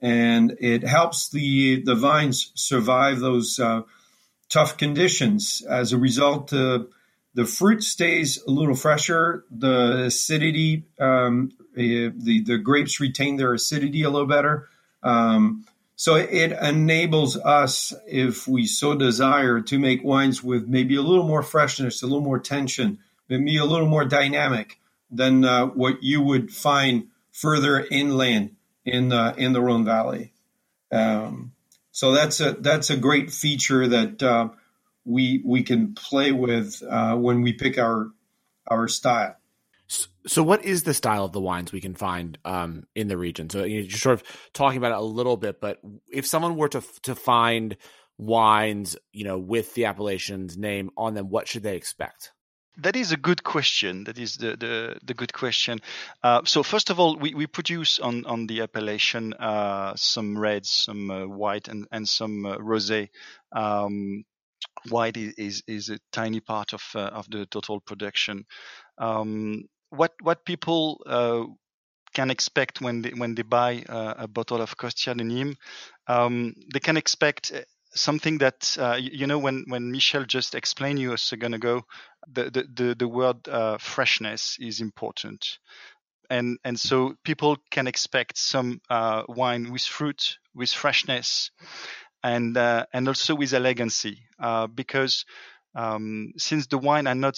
and 0.03 0.57
it 0.61 0.83
helps 0.83 1.29
the 1.31 1.83
the 1.83 1.95
vines 1.95 2.53
survive 2.55 3.21
those 3.21 3.59
uh, 3.59 3.83
tough 4.49 4.77
conditions. 4.77 5.63
As 5.69 5.93
a 5.93 5.99
result, 5.99 6.53
uh, 6.53 6.81
the 7.35 7.45
fruit 7.45 7.83
stays 7.83 8.43
a 8.47 8.51
little 8.51 8.75
fresher. 8.75 9.45
The 9.51 10.05
acidity, 10.07 10.85
um, 10.99 11.53
eh, 11.77 12.11
the 12.15 12.43
the 12.45 12.59
grapes 12.59 13.01
retain 13.01 13.37
their 13.37 13.55
acidity 13.55 14.03
a 14.03 14.11
little 14.11 14.29
better. 14.29 14.69
Um, 15.03 15.67
so 15.97 16.15
it 16.15 16.53
enables 16.53 17.37
us, 17.37 17.93
if 18.07 18.49
we 18.49 18.67
so 18.67 18.95
desire, 18.95 19.61
to 19.61 19.79
make 19.79 20.03
wines 20.03 20.43
with 20.43 20.67
maybe 20.67 20.97
a 20.97 21.03
little 21.03 21.27
more 21.27 21.43
freshness, 21.43 22.03
a 22.03 22.07
little 22.07 22.23
more 22.23 22.39
tension, 22.39 23.01
maybe 23.29 23.59
a 23.59 23.67
little 23.67 23.87
more 23.87 24.07
dynamic 24.07 24.79
than 25.11 25.45
uh, 25.45 25.67
what 25.67 26.03
you 26.03 26.23
would 26.23 26.51
find 26.51 27.09
further 27.33 27.87
inland 27.91 28.57
in 28.85 29.09
the 29.09 29.35
in 29.37 29.53
the 29.53 29.61
Rhone 29.61 29.85
Valley. 29.85 30.33
Um, 30.93 31.53
so 31.91 32.13
that's 32.13 32.41
a 32.41 32.53
that's 32.53 32.91
a 32.91 32.97
great 32.97 33.31
feature 33.31 33.87
that 33.89 34.23
uh, 34.23 34.49
we 35.05 35.43
we 35.45 35.63
can 35.63 35.95
play 35.95 36.33
with 36.33 36.83
uh, 36.89 37.17
when 37.17 37.43
we 37.43 37.53
pick 37.53 37.79
our 37.79 38.11
our 38.67 38.89
style. 38.89 39.37
So, 40.27 40.43
what 40.45 40.65
is 40.65 40.85
the 40.85 40.95
style 40.95 41.25
of 41.25 41.33
the 41.33 41.41
wines 41.41 41.73
we 41.73 41.81
can 41.81 41.95
find 41.95 42.39
um, 42.45 42.85
in 42.95 43.09
the 43.09 43.17
region? 43.17 43.51
So, 43.51 43.65
you're 43.65 43.91
sort 43.91 44.21
of 44.21 44.23
talking 44.53 44.79
about 44.79 44.93
it 44.93 44.99
a 44.99 45.03
little 45.03 45.37
bit, 45.37 45.61
but 45.61 45.81
if 46.13 46.27
someone 46.27 46.57
were 46.57 46.69
to 46.69 46.83
to 47.03 47.15
find 47.17 47.77
wines, 48.17 48.97
you 49.13 49.25
know, 49.25 49.39
with 49.39 49.75
the 49.75 49.85
appellation's 49.85 50.57
name 50.57 50.91
on 50.97 51.15
them, 51.15 51.29
what 51.29 51.49
should 51.49 51.65
they 51.65 51.75
expect? 51.75 52.33
That 52.83 52.97
is 52.97 53.13
a 53.13 53.17
good 53.17 53.45
question. 53.45 54.05
That 54.05 54.19
is 54.19 54.37
the 54.37 54.57
the, 54.57 54.97
the 55.05 55.15
good 55.15 55.33
question. 55.33 55.81
Uh, 56.23 56.43
so 56.45 56.63
first 56.63 56.91
of 56.91 56.99
all, 56.99 57.17
we, 57.17 57.35
we 57.35 57.47
produce 57.47 57.99
on, 57.99 58.25
on 58.25 58.47
the 58.47 58.63
appellation 58.63 59.35
uh, 59.35 59.95
some 59.97 60.39
reds, 60.39 60.71
some 60.71 61.11
uh, 61.11 61.27
white, 61.27 61.69
and 61.69 61.87
and 61.93 62.09
some 62.09 62.47
uh, 62.47 62.57
rosé. 62.57 63.09
Um, 63.53 64.25
white 64.89 65.17
is 65.17 65.63
is 65.67 65.91
a 65.91 65.99
tiny 66.11 66.41
part 66.41 66.73
of 66.73 66.83
uh, 66.95 67.11
of 67.13 67.29
the 67.31 67.45
total 67.47 67.81
production. 67.81 68.47
Um, 68.99 69.65
what 69.91 70.13
what 70.23 70.45
people 70.47 71.03
uh, 71.07 71.45
can 72.15 72.31
expect 72.31 72.81
when 72.81 73.03
they 73.03 73.11
when 73.11 73.35
they 73.35 73.43
buy 73.43 73.85
uh, 73.89 74.15
a 74.19 74.29
bottle 74.29 74.63
of 74.63 74.77
Costières 74.77 75.17
de 75.17 75.25
Nîmes, 75.25 75.57
um, 76.07 76.55
they 76.73 76.81
can 76.81 76.97
expect 76.97 77.53
something 77.93 78.39
that 78.39 78.77
uh, 78.79 78.99
you 79.01 79.27
know 79.27 79.39
when 79.39 79.65
when 79.69 79.91
Michel 79.91 80.25
just 80.25 80.55
explained 80.55 80.99
you 80.99 81.13
a 81.13 81.19
second 81.19 81.55
ago, 81.55 81.83
the 82.27 82.45
the 82.45 82.65
the, 82.73 82.95
the 82.95 83.09
word 83.09 83.49
uh, 83.49 83.79
freshness 83.79 84.57
is 84.61 84.81
important. 84.81 85.59
And, 86.33 86.59
and 86.63 86.79
so 86.79 87.15
people 87.25 87.57
can 87.73 87.89
expect 87.89 88.39
some 88.39 88.81
uh, 88.89 89.25
wine 89.27 89.73
with 89.73 89.83
fruit, 89.83 90.39
with 90.55 90.71
freshness, 90.71 91.51
and 92.23 92.57
and 92.57 93.09
also 93.09 93.35
with 93.35 93.53
elegancy, 93.53 94.23
because 94.73 95.25
um, 95.75 96.33
since 96.37 96.69
the 96.69 96.79
wine 96.79 97.09
are 97.09 97.17
not 97.17 97.37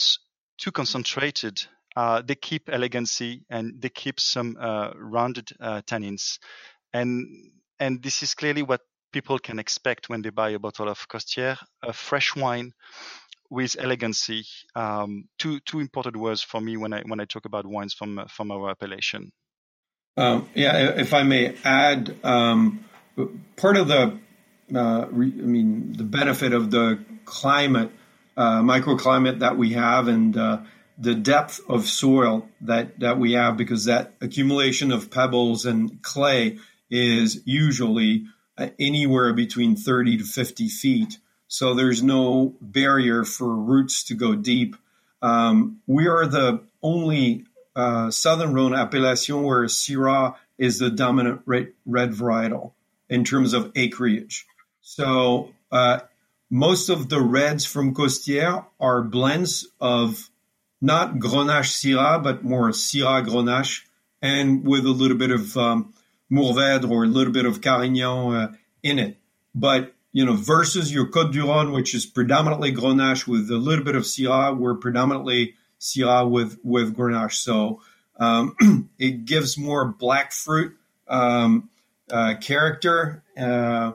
too 0.58 0.72
concentrated, 0.72 1.66
uh, 1.96 2.22
they 2.22 2.34
keep 2.34 2.68
elegancy 2.68 3.44
and 3.50 3.80
they 3.80 3.88
keep 3.88 4.20
some 4.20 4.56
uh, 4.58 4.90
rounded 4.96 5.50
uh, 5.60 5.82
tannins, 5.82 6.38
and 6.92 7.26
and 7.78 8.02
this 8.02 8.22
is 8.22 8.34
clearly 8.34 8.62
what 8.62 8.80
people 9.12 9.38
can 9.38 9.58
expect 9.58 10.08
when 10.08 10.22
they 10.22 10.30
buy 10.30 10.50
a 10.50 10.58
bottle 10.58 10.88
of 10.88 11.08
Costière, 11.08 11.58
a 11.82 11.92
fresh 11.92 12.34
wine 12.34 12.72
with 13.50 13.76
elegancy. 13.78 14.44
Um, 14.74 15.28
two 15.38 15.60
two 15.60 15.80
important 15.80 16.16
words 16.16 16.42
for 16.42 16.60
me 16.60 16.76
when 16.76 16.92
I 16.92 17.02
when 17.02 17.20
I 17.20 17.26
talk 17.26 17.44
about 17.44 17.66
wines 17.66 17.94
from 17.94 18.24
from 18.28 18.50
our 18.50 18.70
appellation. 18.70 19.32
Um, 20.16 20.48
yeah, 20.54 20.90
if 20.96 21.14
I 21.14 21.22
may 21.22 21.56
add, 21.64 22.14
um, 22.22 22.84
part 23.56 23.76
of 23.76 23.88
the 23.88 24.18
uh, 24.74 25.06
re, 25.10 25.26
I 25.26 25.46
mean 25.56 25.92
the 25.92 26.04
benefit 26.04 26.52
of 26.52 26.70
the 26.70 26.98
climate, 27.24 27.90
uh, 28.36 28.60
microclimate 28.62 29.38
that 29.40 29.56
we 29.56 29.72
have, 29.72 30.08
and 30.08 30.36
uh, 30.36 30.58
the 30.98 31.14
depth 31.14 31.60
of 31.68 31.86
soil 31.86 32.48
that, 32.60 33.00
that 33.00 33.18
we 33.18 33.32
have 33.32 33.56
because 33.56 33.86
that 33.86 34.14
accumulation 34.20 34.92
of 34.92 35.10
pebbles 35.10 35.66
and 35.66 36.02
clay 36.02 36.58
is 36.90 37.42
usually 37.44 38.26
anywhere 38.78 39.32
between 39.32 39.76
30 39.76 40.18
to 40.18 40.24
50 40.24 40.68
feet. 40.68 41.18
So 41.48 41.74
there's 41.74 42.02
no 42.02 42.54
barrier 42.60 43.24
for 43.24 43.54
roots 43.54 44.04
to 44.04 44.14
go 44.14 44.34
deep. 44.34 44.76
Um, 45.20 45.80
we 45.86 46.08
are 46.08 46.26
the 46.26 46.62
only 46.82 47.44
uh, 47.76 48.10
southern 48.10 48.54
Rhone 48.54 48.74
appellation 48.74 49.42
where 49.42 49.64
Syrah 49.64 50.36
is 50.58 50.78
the 50.78 50.90
dominant 50.90 51.42
red, 51.46 51.72
red 51.86 52.10
varietal 52.10 52.72
in 53.08 53.24
terms 53.24 53.52
of 53.52 53.72
acreage. 53.76 54.46
So 54.80 55.52
uh, 55.70 56.00
most 56.50 56.88
of 56.88 57.08
the 57.08 57.20
reds 57.20 57.64
from 57.64 57.94
Costière 57.94 58.66
are 58.80 59.02
blends 59.02 59.66
of 59.80 60.28
not 60.80 61.14
Grenache 61.14 61.70
Syrah, 61.70 62.22
but 62.22 62.44
more 62.44 62.70
Syrah 62.70 63.24
Grenache, 63.24 63.82
and 64.20 64.66
with 64.66 64.84
a 64.84 64.90
little 64.90 65.16
bit 65.16 65.30
of 65.30 65.56
um, 65.56 65.94
Mourvèdre 66.32 66.90
or 66.90 67.04
a 67.04 67.08
little 67.08 67.32
bit 67.32 67.44
of 67.44 67.60
Carignan 67.60 68.34
uh, 68.34 68.52
in 68.82 68.98
it. 68.98 69.18
But 69.54 69.94
you 70.12 70.26
know, 70.26 70.34
versus 70.34 70.92
your 70.92 71.06
Côte 71.06 71.32
du 71.32 71.44
Rhône, 71.44 71.72
which 71.72 71.94
is 71.94 72.04
predominantly 72.04 72.72
Grenache 72.72 73.26
with 73.26 73.50
a 73.50 73.56
little 73.56 73.84
bit 73.84 73.96
of 73.96 74.02
Syrah, 74.02 74.56
we're 74.56 74.74
predominantly 74.74 75.54
Syrah 75.80 76.28
with 76.28 76.58
with 76.62 76.94
Grenache. 76.96 77.32
So 77.32 77.80
um, 78.18 78.88
it 78.98 79.24
gives 79.24 79.56
more 79.56 79.86
black 79.86 80.32
fruit 80.32 80.76
um, 81.08 81.70
uh, 82.10 82.34
character. 82.40 83.22
Uh, 83.36 83.92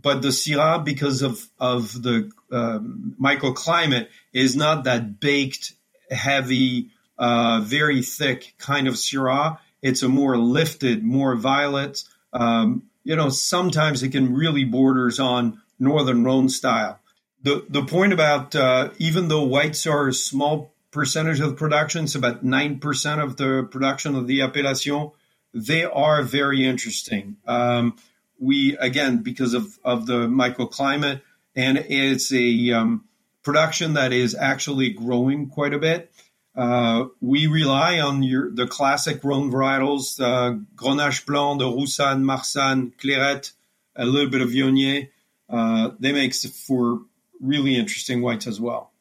but 0.00 0.20
the 0.20 0.28
Syrah, 0.28 0.84
because 0.84 1.22
of 1.22 1.48
of 1.58 2.02
the 2.02 2.30
uh, 2.50 2.80
microclimate, 3.20 4.08
is 4.32 4.56
not 4.56 4.84
that 4.84 5.20
baked 5.20 5.74
heavy, 6.10 6.90
uh, 7.18 7.60
very 7.62 8.02
thick 8.02 8.54
kind 8.58 8.88
of 8.88 8.94
Syrah. 8.94 9.58
It's 9.82 10.02
a 10.02 10.08
more 10.08 10.36
lifted, 10.38 11.02
more 11.02 11.34
violet. 11.36 12.04
Um, 12.32 12.84
you 13.04 13.16
know, 13.16 13.28
sometimes 13.28 14.02
it 14.02 14.10
can 14.10 14.32
really 14.32 14.64
borders 14.64 15.18
on 15.18 15.60
Northern 15.78 16.24
Rhone 16.24 16.48
style. 16.48 17.00
The 17.42 17.66
the 17.68 17.84
point 17.84 18.12
about 18.12 18.54
uh, 18.54 18.90
even 18.98 19.28
though 19.28 19.42
whites 19.42 19.86
are 19.86 20.08
a 20.08 20.14
small 20.14 20.72
percentage 20.92 21.40
of 21.40 21.50
the 21.50 21.56
production, 21.56 22.04
it's 22.04 22.14
about 22.14 22.44
nine 22.44 22.78
percent 22.78 23.20
of 23.20 23.36
the 23.36 23.66
production 23.70 24.14
of 24.14 24.28
the 24.28 24.42
appellation. 24.42 25.10
They 25.52 25.84
are 25.84 26.22
very 26.22 26.64
interesting. 26.64 27.36
Um, 27.46 27.96
we 28.38 28.76
again 28.76 29.18
because 29.18 29.54
of 29.54 29.76
of 29.84 30.06
the 30.06 30.28
microclimate, 30.28 31.22
and 31.56 31.78
it's 31.78 32.32
a 32.32 32.72
um, 32.72 33.04
production 33.42 33.94
that 33.94 34.12
is 34.12 34.34
actually 34.34 34.90
growing 34.90 35.48
quite 35.48 35.74
a 35.74 35.78
bit. 35.78 36.12
Uh, 36.54 37.06
we 37.20 37.46
rely 37.46 37.98
on 38.00 38.22
your, 38.22 38.50
the 38.50 38.66
classic 38.66 39.24
Rhone 39.24 39.50
varietals, 39.50 40.20
uh, 40.20 40.58
Grenache 40.76 41.24
Blanc, 41.24 41.58
the 41.60 41.66
Roussanne, 41.66 42.24
Marsanne, 42.24 42.92
Clairette, 42.98 43.52
a 43.96 44.04
little 44.04 44.30
bit 44.30 44.42
of 44.42 44.50
Viognier. 44.50 45.08
Uh, 45.48 45.90
they 45.98 46.12
make 46.12 46.34
for 46.34 47.00
really 47.40 47.76
interesting 47.76 48.22
whites 48.22 48.46
as 48.46 48.60
well. 48.60 48.92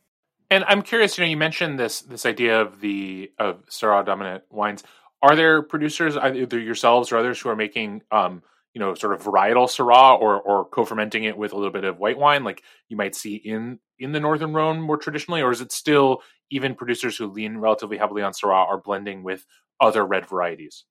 And 0.49 0.65
I'm 0.65 0.81
curious, 0.81 1.17
you 1.17 1.23
know, 1.23 1.29
you 1.29 1.37
mentioned 1.37 1.79
this 1.79 2.01
this 2.01 2.25
idea 2.25 2.61
of 2.61 2.81
the 2.81 3.31
of 3.39 3.65
Syrah 3.67 4.05
dominant 4.05 4.43
wines. 4.49 4.83
Are 5.21 5.35
there 5.35 5.61
producers, 5.61 6.17
either 6.17 6.59
yourselves 6.59 7.11
or 7.11 7.17
others, 7.17 7.39
who 7.39 7.49
are 7.49 7.55
making 7.55 8.01
um, 8.11 8.43
you 8.73 8.79
know, 8.79 8.93
sort 8.93 9.13
of 9.13 9.21
varietal 9.21 9.67
Syrah 9.67 10.19
or 10.19 10.39
or 10.39 10.65
co-fermenting 10.65 11.23
it 11.23 11.37
with 11.37 11.53
a 11.53 11.55
little 11.55 11.71
bit 11.71 11.83
of 11.83 11.99
white 11.99 12.17
wine, 12.17 12.43
like 12.43 12.63
you 12.87 12.97
might 12.97 13.15
see 13.15 13.35
in 13.35 13.79
in 13.99 14.11
the 14.11 14.19
Northern 14.19 14.53
Rhone 14.53 14.81
more 14.81 14.97
traditionally, 14.97 15.41
or 15.41 15.51
is 15.51 15.61
it 15.61 15.71
still 15.71 16.21
even 16.49 16.75
producers 16.75 17.17
who 17.17 17.27
lean 17.27 17.57
relatively 17.57 17.97
heavily 17.97 18.21
on 18.21 18.33
Syrah 18.33 18.67
are 18.67 18.77
blending 18.77 19.23
with 19.23 19.45
other 19.79 20.05
red 20.05 20.27
varieties? 20.27 20.85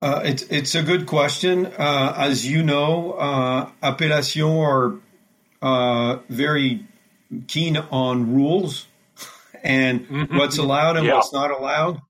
Uh, 0.00 0.22
it's 0.24 0.42
it's 0.44 0.74
a 0.74 0.82
good 0.82 1.06
question. 1.06 1.66
Uh, 1.66 2.14
as 2.16 2.46
you 2.46 2.62
know, 2.62 3.12
uh, 3.12 3.70
Appellation 3.82 4.42
are 4.42 4.94
uh, 5.62 6.18
very 6.28 6.86
keen 7.48 7.76
on 7.76 8.34
rules 8.34 8.86
and 9.62 10.06
mm-hmm. 10.06 10.36
what's 10.36 10.58
allowed 10.58 10.96
and 10.96 11.06
yeah. 11.06 11.14
what's 11.14 11.32
not 11.32 11.50
allowed 11.50 12.00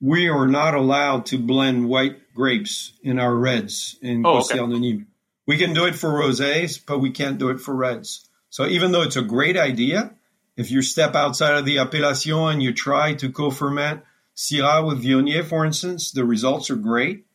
we 0.00 0.28
are 0.28 0.46
not 0.46 0.74
allowed 0.74 1.26
to 1.26 1.38
blend 1.38 1.88
white 1.88 2.34
grapes 2.34 2.92
in 3.02 3.18
our 3.18 3.34
reds 3.34 3.96
in 4.00 4.24
oh, 4.24 4.38
okay. 4.38 4.58
Nîmes. 4.58 5.06
We 5.46 5.56
can 5.56 5.72
do 5.72 5.86
it 5.86 5.94
for 5.94 6.10
rosés, 6.10 6.78
but 6.84 6.98
we 6.98 7.10
can't 7.10 7.38
do 7.38 7.48
it 7.48 7.60
for 7.60 7.74
reds. 7.74 8.28
So 8.50 8.66
even 8.66 8.92
though 8.92 9.02
it's 9.02 9.16
a 9.16 9.22
great 9.22 9.56
idea, 9.56 10.14
if 10.56 10.70
you 10.70 10.82
step 10.82 11.14
outside 11.14 11.54
of 11.54 11.64
the 11.64 11.78
appellation 11.78 12.32
and 12.32 12.62
you 12.62 12.72
try 12.72 13.14
to 13.14 13.32
co-ferment 13.32 14.02
Syrah 14.36 14.86
with 14.86 15.02
Viognier, 15.02 15.44
for 15.44 15.64
instance, 15.64 16.12
the 16.12 16.24
results 16.24 16.70
are 16.70 16.76
great, 16.76 17.26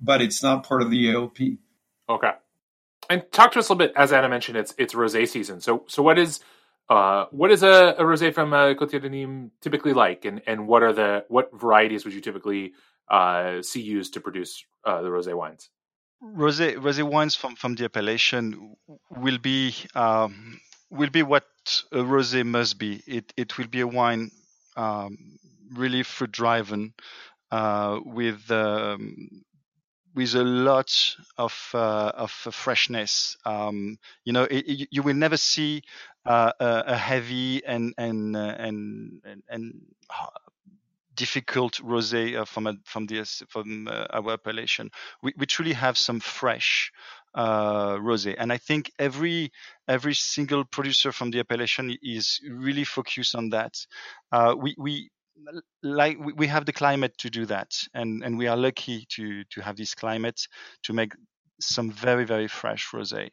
but 0.00 0.22
it's 0.22 0.42
not 0.42 0.66
part 0.66 0.82
of 0.82 0.90
the 0.90 1.06
AOP. 1.06 1.58
Okay. 2.08 2.32
And 3.10 3.30
talk 3.32 3.52
to 3.52 3.58
us 3.58 3.68
a 3.68 3.72
little 3.72 3.86
bit, 3.86 3.96
as 3.96 4.12
Adam 4.12 4.30
mentioned, 4.30 4.58
it's 4.58 4.74
it's 4.76 4.94
rosé 4.94 5.26
season. 5.26 5.60
So 5.60 5.84
so 5.88 6.02
what 6.02 6.18
is 6.18 6.40
uh, 6.88 7.26
what 7.30 7.50
is 7.50 7.62
a, 7.62 7.94
a 7.98 8.02
rosé 8.02 8.32
from 8.32 8.52
uh, 8.52 8.72
de 8.72 9.10
Nîmes 9.10 9.50
typically 9.60 9.92
like, 9.92 10.24
and 10.24 10.40
and 10.46 10.66
what 10.66 10.82
are 10.82 10.92
the 10.92 11.24
what 11.28 11.50
varieties 11.52 12.04
would 12.04 12.14
you 12.14 12.20
typically 12.20 12.72
uh, 13.10 13.60
see 13.62 13.82
used 13.82 14.14
to 14.14 14.20
produce 14.20 14.64
uh, 14.84 15.02
the 15.02 15.08
rosé 15.08 15.34
wines? 15.34 15.70
Rosé 16.22 16.76
rosé 16.76 17.02
wines 17.02 17.34
from 17.34 17.56
from 17.56 17.74
the 17.74 17.84
appellation 17.84 18.74
will 19.10 19.38
be 19.38 19.74
um, 19.94 20.60
will 20.90 21.10
be 21.10 21.22
what 21.22 21.44
a 21.92 21.98
rosé 21.98 22.44
must 22.44 22.78
be. 22.78 23.02
It 23.06 23.32
it 23.36 23.58
will 23.58 23.68
be 23.68 23.80
a 23.80 23.86
wine 23.86 24.30
um, 24.76 25.38
really 25.74 26.02
fruit 26.02 26.32
driven 26.32 26.94
uh, 27.50 28.00
with 28.04 28.50
um, 28.50 29.44
with 30.18 30.34
a 30.34 30.42
lot 30.42 30.90
of 31.36 31.70
uh, 31.74 32.10
of 32.12 32.32
freshness. 32.32 33.36
Um, 33.44 33.98
you 34.24 34.32
know, 34.32 34.42
it, 34.42 34.64
it, 34.66 34.88
you 34.90 35.04
will 35.04 35.14
never 35.14 35.36
see 35.36 35.82
uh, 36.26 36.50
a, 36.58 36.96
heavy 36.96 37.64
and 37.64 37.94
and 37.96 38.34
uh, 38.34 38.56
and 38.58 39.22
and, 39.24 39.42
and 39.48 39.80
difficult 41.14 41.74
rosé 41.74 42.36
uh, 42.36 42.44
from 42.44 42.66
a, 42.66 42.74
from 42.84 43.06
the 43.06 43.22
from 43.48 43.86
uh, 43.86 44.06
our 44.10 44.32
appellation. 44.32 44.90
We, 45.22 45.34
we 45.38 45.46
truly 45.46 45.74
have 45.74 45.96
some 45.96 46.18
fresh 46.18 46.90
uh, 47.34 47.94
rosé, 47.98 48.34
and 48.36 48.52
I 48.52 48.58
think 48.58 48.90
every 48.98 49.52
every 49.86 50.14
single 50.14 50.64
producer 50.64 51.12
from 51.12 51.30
the 51.30 51.38
appellation 51.38 51.96
is 52.02 52.40
really 52.50 52.84
focused 52.84 53.36
on 53.36 53.50
that. 53.50 53.74
Uh, 54.32 54.56
we 54.58 54.74
we 54.76 55.10
like 55.82 56.18
we 56.36 56.46
have 56.46 56.66
the 56.66 56.72
climate 56.72 57.16
to 57.18 57.30
do 57.30 57.46
that. 57.46 57.72
And 57.94 58.22
and 58.24 58.38
we 58.38 58.46
are 58.46 58.56
lucky 58.56 59.06
to 59.10 59.44
to 59.44 59.60
have 59.60 59.76
this 59.76 59.94
climate 59.94 60.46
to 60.84 60.92
make 60.92 61.12
some 61.60 61.90
very 61.90 62.24
very 62.24 62.48
fresh 62.48 62.88
rosé. 62.92 63.30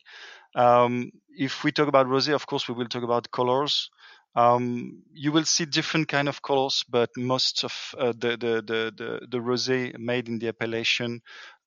Um, 0.55 1.11
if 1.29 1.63
we 1.63 1.71
talk 1.71 1.87
about 1.87 2.07
rosé 2.07 2.33
of 2.33 2.45
course 2.47 2.67
we 2.67 2.75
will 2.75 2.87
talk 2.87 3.03
about 3.03 3.31
colors. 3.31 3.89
Um, 4.37 5.03
you 5.13 5.31
will 5.31 5.45
see 5.45 5.65
different 5.65 6.09
kind 6.09 6.27
of 6.27 6.41
colors 6.41 6.83
but 6.89 7.09
most 7.15 7.63
of 7.63 7.73
uh, 7.97 8.11
the, 8.11 8.31
the, 8.31 8.63
the 8.67 8.91
the 8.97 9.27
the 9.29 9.37
rosé 9.37 9.97
made 9.97 10.27
in 10.27 10.39
the 10.39 10.49
appellation 10.49 11.21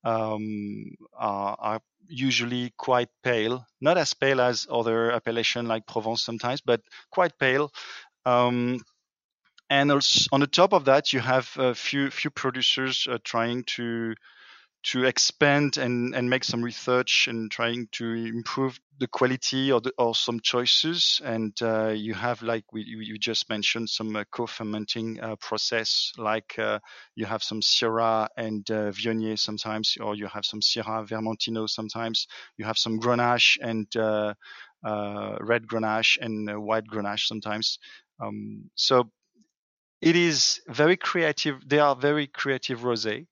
um, 0.05 0.91
are, 1.17 1.57
are 1.59 1.81
usually 2.09 2.73
quite 2.77 3.09
pale. 3.23 3.65
Not 3.81 3.97
as 3.97 4.13
pale 4.15 4.41
as 4.41 4.67
other 4.71 5.13
appellation 5.13 5.67
like 5.67 5.87
provence 5.87 6.23
sometimes 6.23 6.61
but 6.61 6.83
quite 7.11 7.39
pale. 7.39 7.71
Um, 8.27 8.81
and 9.71 9.93
also 9.93 10.27
on 10.33 10.41
the 10.41 10.47
top 10.47 10.73
of 10.73 10.85
that 10.87 11.13
you 11.13 11.21
have 11.21 11.51
a 11.59 11.75
few 11.75 12.11
few 12.11 12.31
producers 12.31 13.07
uh, 13.11 13.19
trying 13.25 13.65
to 13.65 14.15
to 14.85 15.05
expand 15.05 15.77
and, 15.77 16.15
and 16.15 16.31
make 16.31 16.45
some 16.45 16.63
research 16.63 17.27
and 17.29 17.51
trying 17.51 17.89
to 17.93 18.05
improve 18.13 18.79
the 19.01 19.09
quality 19.09 19.73
or, 19.73 19.81
the, 19.81 19.93
or 19.99 20.15
some 20.15 20.41
choices. 20.41 21.21
And 21.25 21.53
uh, 21.61 21.89
you 21.89 22.15
have, 22.15 22.43
like 22.43 22.65
we, 22.73 22.85
you 22.87 23.19
just 23.19 23.49
mentioned, 23.51 23.91
some 23.91 24.15
uh, 24.17 24.25
co-fermenting 24.31 25.21
uh, 25.21 25.37
process, 25.37 26.13
like 26.17 26.59
uh, 26.59 26.79
you 27.17 27.27
have 27.27 27.43
some 27.43 27.61
Syrah 27.61 28.29
and 28.37 28.69
uh, 28.71 28.91
Viognier 28.93 29.39
sometimes, 29.39 29.97
or 30.01 30.15
you 30.15 30.27
have 30.29 30.47
some 30.47 30.61
Syrah 30.61 31.07
Vermentino 31.07 31.69
sometimes. 31.69 32.27
You 32.57 32.65
have 32.65 32.79
some 32.79 33.01
Grenache 33.01 33.59
and 33.61 33.95
uh, 33.97 34.35
red 35.41 35.67
Grenache 35.67 36.19
and 36.21 36.63
white 36.63 36.87
Grenache 36.87 37.27
sometimes. 37.27 37.79
Um, 38.21 38.71
so 38.75 39.11
it 40.01 40.17
is 40.17 40.61
very 40.69 40.97
creative. 40.97 41.57
They 41.67 41.79
are 41.79 41.97
very 41.97 42.27
creative 42.27 42.81
rosé, 42.81 43.27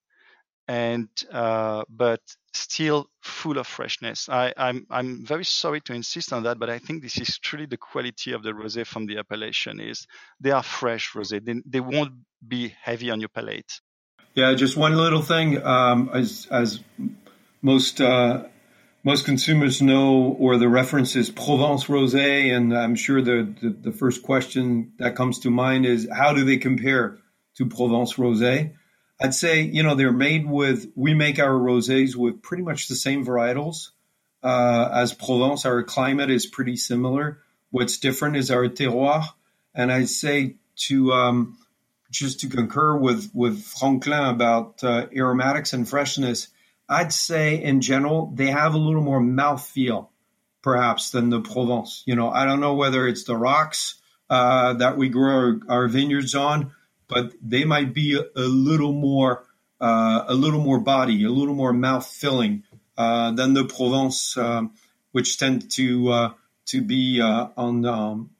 and 0.68 1.08
uh, 1.32 1.84
but 1.88 2.20
still 2.54 3.08
full 3.22 3.58
of 3.58 3.66
freshness. 3.66 4.28
I, 4.28 4.52
I'm 4.56 4.86
I'm 4.90 5.24
very 5.24 5.44
sorry 5.44 5.80
to 5.82 5.94
insist 5.94 6.32
on 6.32 6.42
that, 6.44 6.58
but 6.58 6.70
I 6.70 6.78
think 6.78 7.02
this 7.02 7.18
is 7.18 7.38
truly 7.38 7.66
the 7.66 7.76
quality 7.76 8.32
of 8.32 8.42
the 8.42 8.52
rosé 8.52 8.86
from 8.86 9.06
the 9.06 9.18
appellation. 9.18 9.80
Is 9.80 10.06
they 10.40 10.50
are 10.50 10.62
fresh 10.62 11.12
rosé. 11.12 11.44
They, 11.44 11.62
they 11.64 11.80
won't 11.80 12.12
be 12.46 12.74
heavy 12.82 13.10
on 13.10 13.20
your 13.20 13.28
palate. 13.28 13.80
Yeah, 14.34 14.54
just 14.54 14.76
one 14.76 14.96
little 14.96 15.22
thing. 15.22 15.64
Um, 15.64 16.10
as 16.12 16.46
as 16.50 16.80
most 17.62 18.00
uh, 18.00 18.44
most 19.06 19.24
consumers 19.24 19.80
know, 19.80 20.36
or 20.36 20.58
the 20.58 20.68
reference 20.68 21.14
is 21.14 21.30
Provence 21.30 21.84
Rosé, 21.84 22.52
and 22.52 22.76
I'm 22.76 22.96
sure 22.96 23.22
the, 23.22 23.54
the, 23.62 23.68
the 23.68 23.92
first 23.92 24.24
question 24.24 24.94
that 24.98 25.14
comes 25.14 25.38
to 25.40 25.50
mind 25.50 25.86
is 25.86 26.08
how 26.12 26.32
do 26.32 26.44
they 26.44 26.56
compare 26.56 27.18
to 27.54 27.66
Provence 27.66 28.14
Rosé? 28.14 28.72
I'd 29.20 29.32
say 29.32 29.60
you 29.60 29.84
know 29.84 29.94
they're 29.94 30.10
made 30.10 30.50
with 30.50 30.90
we 30.96 31.14
make 31.14 31.38
our 31.38 31.52
rosés 31.52 32.16
with 32.16 32.42
pretty 32.42 32.64
much 32.64 32.88
the 32.88 32.96
same 32.96 33.24
varietals 33.24 33.90
uh, 34.42 34.90
as 34.92 35.14
Provence. 35.14 35.64
Our 35.64 35.84
climate 35.84 36.32
is 36.32 36.44
pretty 36.44 36.76
similar. 36.76 37.38
What's 37.70 37.98
different 37.98 38.36
is 38.36 38.50
our 38.50 38.66
terroir, 38.66 39.22
and 39.72 39.92
I'd 39.92 40.08
say 40.08 40.56
to 40.88 41.12
um, 41.12 41.58
just 42.10 42.40
to 42.40 42.48
concur 42.48 42.96
with 42.96 43.30
with 43.32 43.62
Franklin 43.62 44.24
about 44.24 44.82
uh, 44.82 45.06
aromatics 45.14 45.72
and 45.72 45.88
freshness 45.88 46.48
I'd 46.88 47.12
say 47.12 47.62
in 47.62 47.80
general, 47.80 48.32
they 48.34 48.46
have 48.46 48.74
a 48.74 48.78
little 48.78 49.02
more 49.02 49.20
mouthfeel, 49.20 50.08
perhaps, 50.62 51.10
than 51.10 51.30
the 51.30 51.40
Provence. 51.40 52.02
You 52.06 52.14
know, 52.14 52.30
I 52.30 52.44
don't 52.44 52.60
know 52.60 52.74
whether 52.74 53.06
it's 53.08 53.24
the 53.24 53.36
rocks 53.36 54.00
uh, 54.30 54.74
that 54.74 54.96
we 54.96 55.08
grow 55.08 55.32
our, 55.32 55.60
our, 55.68 55.88
vineyards 55.88 56.34
on, 56.34 56.72
but 57.08 57.32
they 57.42 57.64
might 57.64 57.94
be 57.94 58.18
a, 58.18 58.24
a 58.40 58.46
little 58.46 58.92
more, 58.92 59.44
uh, 59.80 60.24
a 60.28 60.34
little 60.34 60.60
more 60.60 60.80
body, 60.80 61.24
a 61.24 61.30
little 61.30 61.54
more 61.54 61.72
mouth 61.72 62.06
filling 62.06 62.64
uh, 62.96 63.32
than 63.32 63.54
the 63.54 63.64
Provence, 63.64 64.36
um, 64.36 64.74
which 65.12 65.38
tend 65.38 65.70
to 65.72 66.08
uh, 66.10 66.32
to 66.66 66.82
be 66.82 67.20
uh, 67.20 67.48
on 67.56 67.84
um, 67.84 68.30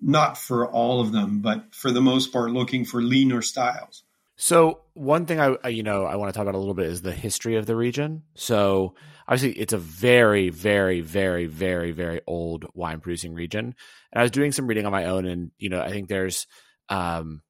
not 0.00 0.38
for 0.38 0.66
all 0.66 1.00
of 1.00 1.12
them, 1.12 1.40
but 1.40 1.74
for 1.74 1.90
the 1.90 2.00
most 2.00 2.32
part, 2.32 2.50
looking 2.50 2.84
for 2.84 3.02
leaner 3.02 3.42
styles. 3.42 4.02
So 4.40 4.82
one 4.94 5.26
thing 5.26 5.40
I 5.40 5.68
you 5.68 5.82
know 5.82 6.04
I 6.04 6.14
want 6.14 6.32
to 6.32 6.36
talk 6.36 6.42
about 6.42 6.54
a 6.54 6.58
little 6.58 6.74
bit 6.74 6.86
is 6.86 7.02
the 7.02 7.12
history 7.12 7.56
of 7.56 7.66
the 7.66 7.74
region. 7.74 8.22
So 8.34 8.94
obviously 9.26 9.60
it's 9.60 9.72
a 9.72 9.78
very 9.78 10.48
very 10.48 11.00
very 11.00 11.46
very 11.46 11.90
very 11.90 12.20
old 12.24 12.64
wine 12.72 13.00
producing 13.00 13.34
region. 13.34 13.74
And 14.12 14.20
I 14.20 14.22
was 14.22 14.30
doing 14.30 14.52
some 14.52 14.68
reading 14.68 14.86
on 14.86 14.92
my 14.92 15.06
own, 15.06 15.26
and 15.26 15.50
you 15.58 15.68
know 15.68 15.80
I 15.80 15.90
think 15.90 16.08
there's 16.08 16.46
um, 16.88 17.42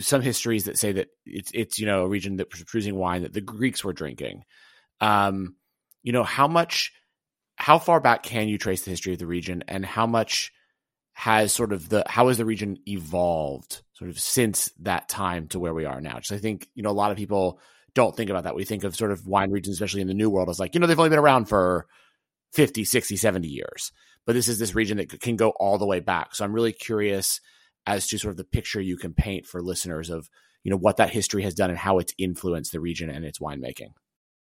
some 0.00 0.20
histories 0.20 0.64
that 0.64 0.78
say 0.78 0.90
that 0.92 1.08
it's 1.24 1.52
it's 1.54 1.78
you 1.78 1.86
know 1.86 2.02
a 2.02 2.08
region 2.08 2.36
that 2.36 2.50
was 2.50 2.64
producing 2.64 2.96
wine 2.96 3.22
that 3.22 3.32
the 3.32 3.40
Greeks 3.40 3.84
were 3.84 3.92
drinking. 3.92 4.42
Um, 5.00 5.54
you 6.02 6.12
know 6.12 6.24
how 6.24 6.48
much 6.48 6.92
how 7.54 7.78
far 7.78 8.00
back 8.00 8.24
can 8.24 8.48
you 8.48 8.58
trace 8.58 8.82
the 8.82 8.90
history 8.90 9.12
of 9.12 9.20
the 9.20 9.28
region, 9.28 9.62
and 9.68 9.86
how 9.86 10.08
much 10.08 10.50
has 11.12 11.52
sort 11.52 11.72
of 11.72 11.88
the 11.88 12.02
how 12.08 12.26
has 12.26 12.38
the 12.38 12.44
region 12.44 12.78
evolved 12.88 13.82
sort 14.00 14.10
of 14.10 14.18
since 14.18 14.72
that 14.80 15.10
time 15.10 15.46
to 15.48 15.60
where 15.60 15.74
we 15.74 15.84
are 15.84 16.00
now? 16.00 16.18
Just 16.18 16.32
I 16.32 16.38
think 16.38 16.66
you 16.74 16.82
know 16.82 16.90
a 16.90 16.92
lot 16.92 17.10
of 17.10 17.18
people 17.18 17.60
don't 17.94 18.16
think 18.16 18.30
about 18.30 18.44
that. 18.44 18.54
We 18.56 18.64
think 18.64 18.82
of 18.82 18.96
sort 18.96 19.12
of 19.12 19.26
wine 19.26 19.50
regions, 19.50 19.76
especially 19.76 20.00
in 20.00 20.08
the 20.08 20.14
New 20.14 20.30
World, 20.30 20.48
as 20.48 20.58
like 20.58 20.74
you 20.74 20.80
know 20.80 20.86
they've 20.86 20.98
only 20.98 21.10
been 21.10 21.18
around 21.18 21.44
for 21.44 21.86
50, 22.54 22.84
60, 22.84 23.16
70 23.16 23.46
years, 23.46 23.92
but 24.26 24.32
this 24.32 24.48
is 24.48 24.58
this 24.58 24.74
region 24.74 24.96
that 24.96 25.20
can 25.20 25.36
go 25.36 25.50
all 25.60 25.76
the 25.76 25.86
way 25.86 26.00
back. 26.00 26.34
So 26.34 26.44
I'm 26.44 26.54
really 26.54 26.72
curious 26.72 27.40
as 27.86 28.08
to 28.08 28.18
sort 28.18 28.32
of 28.32 28.38
the 28.38 28.44
picture 28.44 28.80
you 28.80 28.96
can 28.96 29.12
paint 29.12 29.46
for 29.46 29.60
listeners 29.62 30.08
of 30.08 30.28
you 30.64 30.70
know 30.70 30.78
what 30.78 30.96
that 30.96 31.10
history 31.10 31.42
has 31.42 31.54
done 31.54 31.68
and 31.68 31.78
how 31.78 31.98
it's 31.98 32.14
influenced 32.16 32.72
the 32.72 32.80
region 32.80 33.10
and 33.10 33.24
its 33.26 33.38
winemaking. 33.38 33.92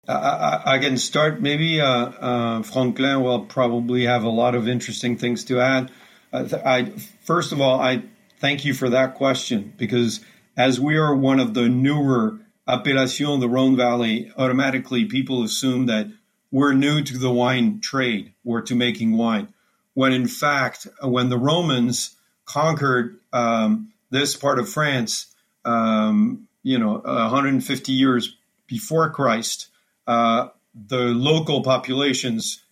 I, 0.07 0.61
I, 0.65 0.79
can 0.79 0.97
start. 0.97 1.41
Maybe 1.41 1.81
uh, 1.81 1.85
uh, 1.87 2.63
Franklin 2.63 3.21
will 3.21 3.45
probably 3.45 4.05
have 4.05 4.23
a 4.23 4.29
lot 4.29 4.55
of 4.55 4.67
interesting 4.67 5.17
things 5.17 5.43
to 5.45 5.59
add. 5.59 5.91
I, 6.31 6.93
first 7.25 7.51
of 7.51 7.59
all, 7.59 7.79
I 7.79 8.03
thank 8.39 8.65
you 8.65 8.73
for 8.73 8.89
that 8.89 9.15
question 9.15 9.73
because 9.77 10.21
as 10.57 10.79
we 10.79 10.97
are 10.97 11.15
one 11.15 11.39
of 11.39 11.53
the 11.53 11.69
newer 11.69 12.39
appellation, 12.67 13.39
the 13.39 13.49
Rhone 13.49 13.75
Valley, 13.75 14.31
automatically 14.37 15.05
people 15.05 15.43
assume 15.43 15.87
that 15.87 16.07
we're 16.51 16.73
new 16.73 17.01
to 17.01 17.17
the 17.17 17.31
wine 17.31 17.79
trade, 17.81 18.33
we're 18.43 18.61
to 18.61 18.75
making 18.75 19.17
wine. 19.17 19.53
When 19.93 20.13
in 20.13 20.27
fact, 20.27 20.87
when 21.01 21.29
the 21.29 21.37
Romans 21.37 22.15
conquered 22.45 23.19
um, 23.33 23.91
this 24.09 24.35
part 24.35 24.59
of 24.59 24.69
France, 24.69 25.33
um, 25.65 26.47
you 26.63 26.79
know, 26.79 27.01
150 27.03 27.91
years 27.91 28.35
before 28.67 29.09
Christ, 29.11 29.67
uh, 30.07 30.49
the 30.73 30.97
local 30.97 31.63
populations 31.63 32.63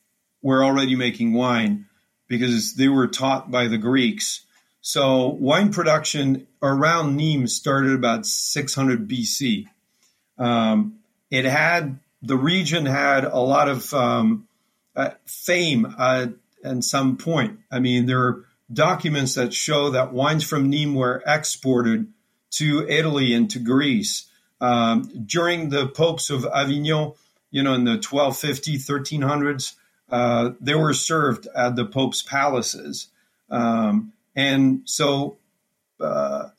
were 0.42 0.64
already 0.64 0.96
making 0.96 1.34
wine 1.34 1.86
because 2.28 2.76
they 2.76 2.88
were 2.88 3.08
taught 3.08 3.50
by 3.50 3.68
the 3.68 3.78
Greeks. 3.78 4.42
So 4.88 5.28
wine 5.28 5.74
production 5.74 6.48
around 6.64 7.20
Nîmes 7.20 7.50
started 7.50 7.92
about 7.92 8.26
600 8.26 9.06
BC. 9.06 9.66
Um, 10.38 11.00
it 11.30 11.44
had 11.44 12.00
the 12.22 12.38
region 12.38 12.86
had 12.86 13.26
a 13.26 13.38
lot 13.38 13.68
of 13.68 13.94
um, 13.94 14.48
uh, 14.96 15.10
fame 15.26 15.94
uh, 15.98 16.28
at 16.64 16.84
some 16.86 17.18
point. 17.18 17.60
I 17.70 17.80
mean, 17.80 18.06
there 18.06 18.22
are 18.22 18.46
documents 18.72 19.36
that 19.36 19.54
show 19.54 19.90
that 19.90 20.14
wines 20.14 20.46
from 20.46 20.72
Nîmes 20.72 20.96
were 20.96 21.22
exported 21.28 22.08
to 22.52 22.88
Italy 22.88 23.34
and 23.34 23.52
to 23.52 23.60
Greece 23.60 24.30
um, 24.62 25.02
during 25.26 25.68
the 25.68 25.88
popes 25.88 26.30
of 26.30 26.46
Avignon. 26.46 27.12
You 27.52 27.62
know, 27.62 27.74
in 27.74 27.84
the 27.84 28.00
1250, 28.00 28.78
1300s, 28.78 29.74
uh, 30.10 30.52
they 30.62 30.76
were 30.76 30.94
served 30.94 31.46
at 31.54 31.76
the 31.76 31.84
Pope's 31.84 32.22
palaces. 32.22 33.10
Um, 33.50 34.14
And 34.38 34.82
so 34.86 35.40
uh, 36.00 36.50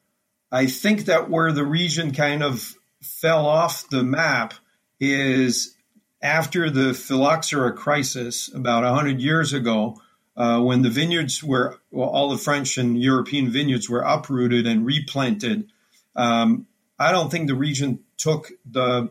I 0.50 0.66
think 0.66 1.04
that 1.04 1.30
where 1.30 1.52
the 1.52 1.64
region 1.64 2.12
kind 2.12 2.42
of 2.42 2.74
fell 3.00 3.46
off 3.46 3.88
the 3.88 4.02
map 4.02 4.52
is 4.98 5.76
after 6.20 6.68
the 6.70 6.92
phylloxera 6.92 7.72
crisis 7.72 8.52
about 8.52 8.82
100 8.82 9.20
years 9.20 9.52
ago, 9.52 10.02
uh, 10.36 10.60
when 10.60 10.82
the 10.82 10.90
vineyards 10.90 11.42
were, 11.42 11.78
well, 11.92 12.08
all 12.08 12.30
the 12.30 12.38
French 12.38 12.78
and 12.78 13.00
European 13.00 13.50
vineyards 13.50 13.88
were 13.88 14.00
uprooted 14.00 14.66
and 14.66 14.84
replanted. 14.84 15.70
Um, 16.16 16.66
I 16.98 17.12
don't 17.12 17.30
think 17.30 17.46
the 17.46 17.54
region 17.54 18.00
took 18.16 18.50
the 18.68 19.10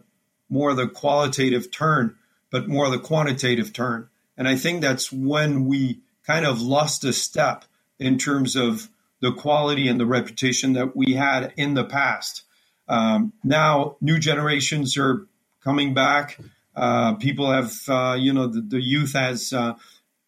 more 0.49 0.73
the 0.73 0.87
qualitative 0.87 1.71
turn, 1.71 2.15
but 2.51 2.67
more 2.67 2.89
the 2.89 2.99
quantitative 2.99 3.71
turn. 3.71 4.09
And 4.37 4.47
I 4.47 4.57
think 4.57 4.81
that's 4.81 5.11
when 5.11 5.65
we 5.65 6.01
kind 6.25 6.45
of 6.45 6.61
lost 6.61 7.05
a 7.05 7.13
step 7.13 7.63
in 7.99 8.17
terms 8.17 8.55
of 8.55 8.89
the 9.21 9.31
quality 9.33 9.87
and 9.87 9.99
the 9.99 10.05
reputation 10.05 10.73
that 10.73 10.95
we 10.95 11.13
had 11.13 11.53
in 11.57 11.73
the 11.73 11.83
past. 11.83 12.43
Um, 12.87 13.33
now, 13.43 13.97
new 13.99 14.19
generations 14.19 14.97
are 14.97 15.27
coming 15.63 15.93
back. 15.93 16.39
Uh, 16.75 17.15
people 17.15 17.51
have, 17.51 17.73
uh, 17.89 18.15
you 18.17 18.33
know, 18.33 18.47
the, 18.47 18.61
the 18.61 18.81
youth 18.81 19.13
has 19.13 19.51
uh, 19.51 19.73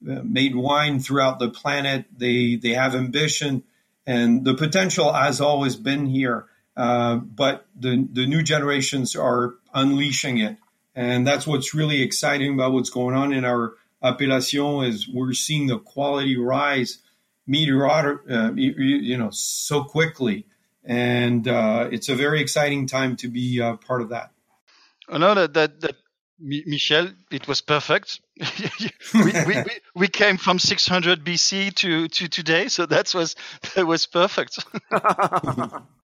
made 0.01 0.55
wine 0.55 0.99
throughout 0.99 1.39
the 1.39 1.49
planet. 1.49 2.05
They 2.15 2.55
they 2.55 2.73
have 2.73 2.95
ambition, 2.95 3.63
and 4.05 4.43
the 4.43 4.55
potential 4.55 5.13
has 5.13 5.39
always 5.39 5.75
been 5.75 6.07
here. 6.07 6.47
Uh, 6.75 7.17
but 7.17 7.65
the 7.79 8.07
the 8.11 8.25
new 8.25 8.41
generations 8.41 9.15
are 9.15 9.55
unleashing 9.73 10.39
it, 10.39 10.57
and 10.95 11.27
that's 11.27 11.45
what's 11.45 11.73
really 11.73 12.01
exciting 12.01 12.53
about 12.53 12.71
what's 12.71 12.89
going 12.89 13.15
on 13.15 13.31
in 13.31 13.45
our 13.45 13.73
appellation 14.01 14.83
is 14.85 15.07
we're 15.07 15.33
seeing 15.33 15.67
the 15.67 15.77
quality 15.77 16.37
rise 16.37 16.99
meteor, 17.49 17.89
uh, 17.89 18.51
you, 18.53 18.73
you, 18.77 19.17
know, 19.17 19.29
so 19.31 19.83
quickly, 19.83 20.45
and 20.85 21.47
uh, 21.47 21.89
it's 21.91 22.07
a 22.07 22.15
very 22.15 22.41
exciting 22.41 22.87
time 22.87 23.15
to 23.17 23.27
be 23.27 23.59
uh, 23.59 23.75
part 23.77 24.01
of 24.01 24.09
that. 24.09 24.31
I 25.09 25.17
know 25.17 25.33
that 25.33 25.53
that, 25.55 25.81
that 25.81 25.95
Michel, 26.39 27.09
it 27.31 27.47
was 27.47 27.61
perfect. 27.61 28.21
we, 29.13 29.23
we, 29.23 29.33
we, 29.45 29.63
we, 29.95 30.07
came 30.07 30.37
from 30.37 30.57
600 30.59 31.25
BC 31.25 31.73
to, 31.75 32.07
to 32.07 32.27
today, 32.29 32.69
so 32.69 32.85
that 32.85 33.13
was 33.13 33.35
that 33.75 33.85
was 33.85 34.05
perfect. 34.05 34.63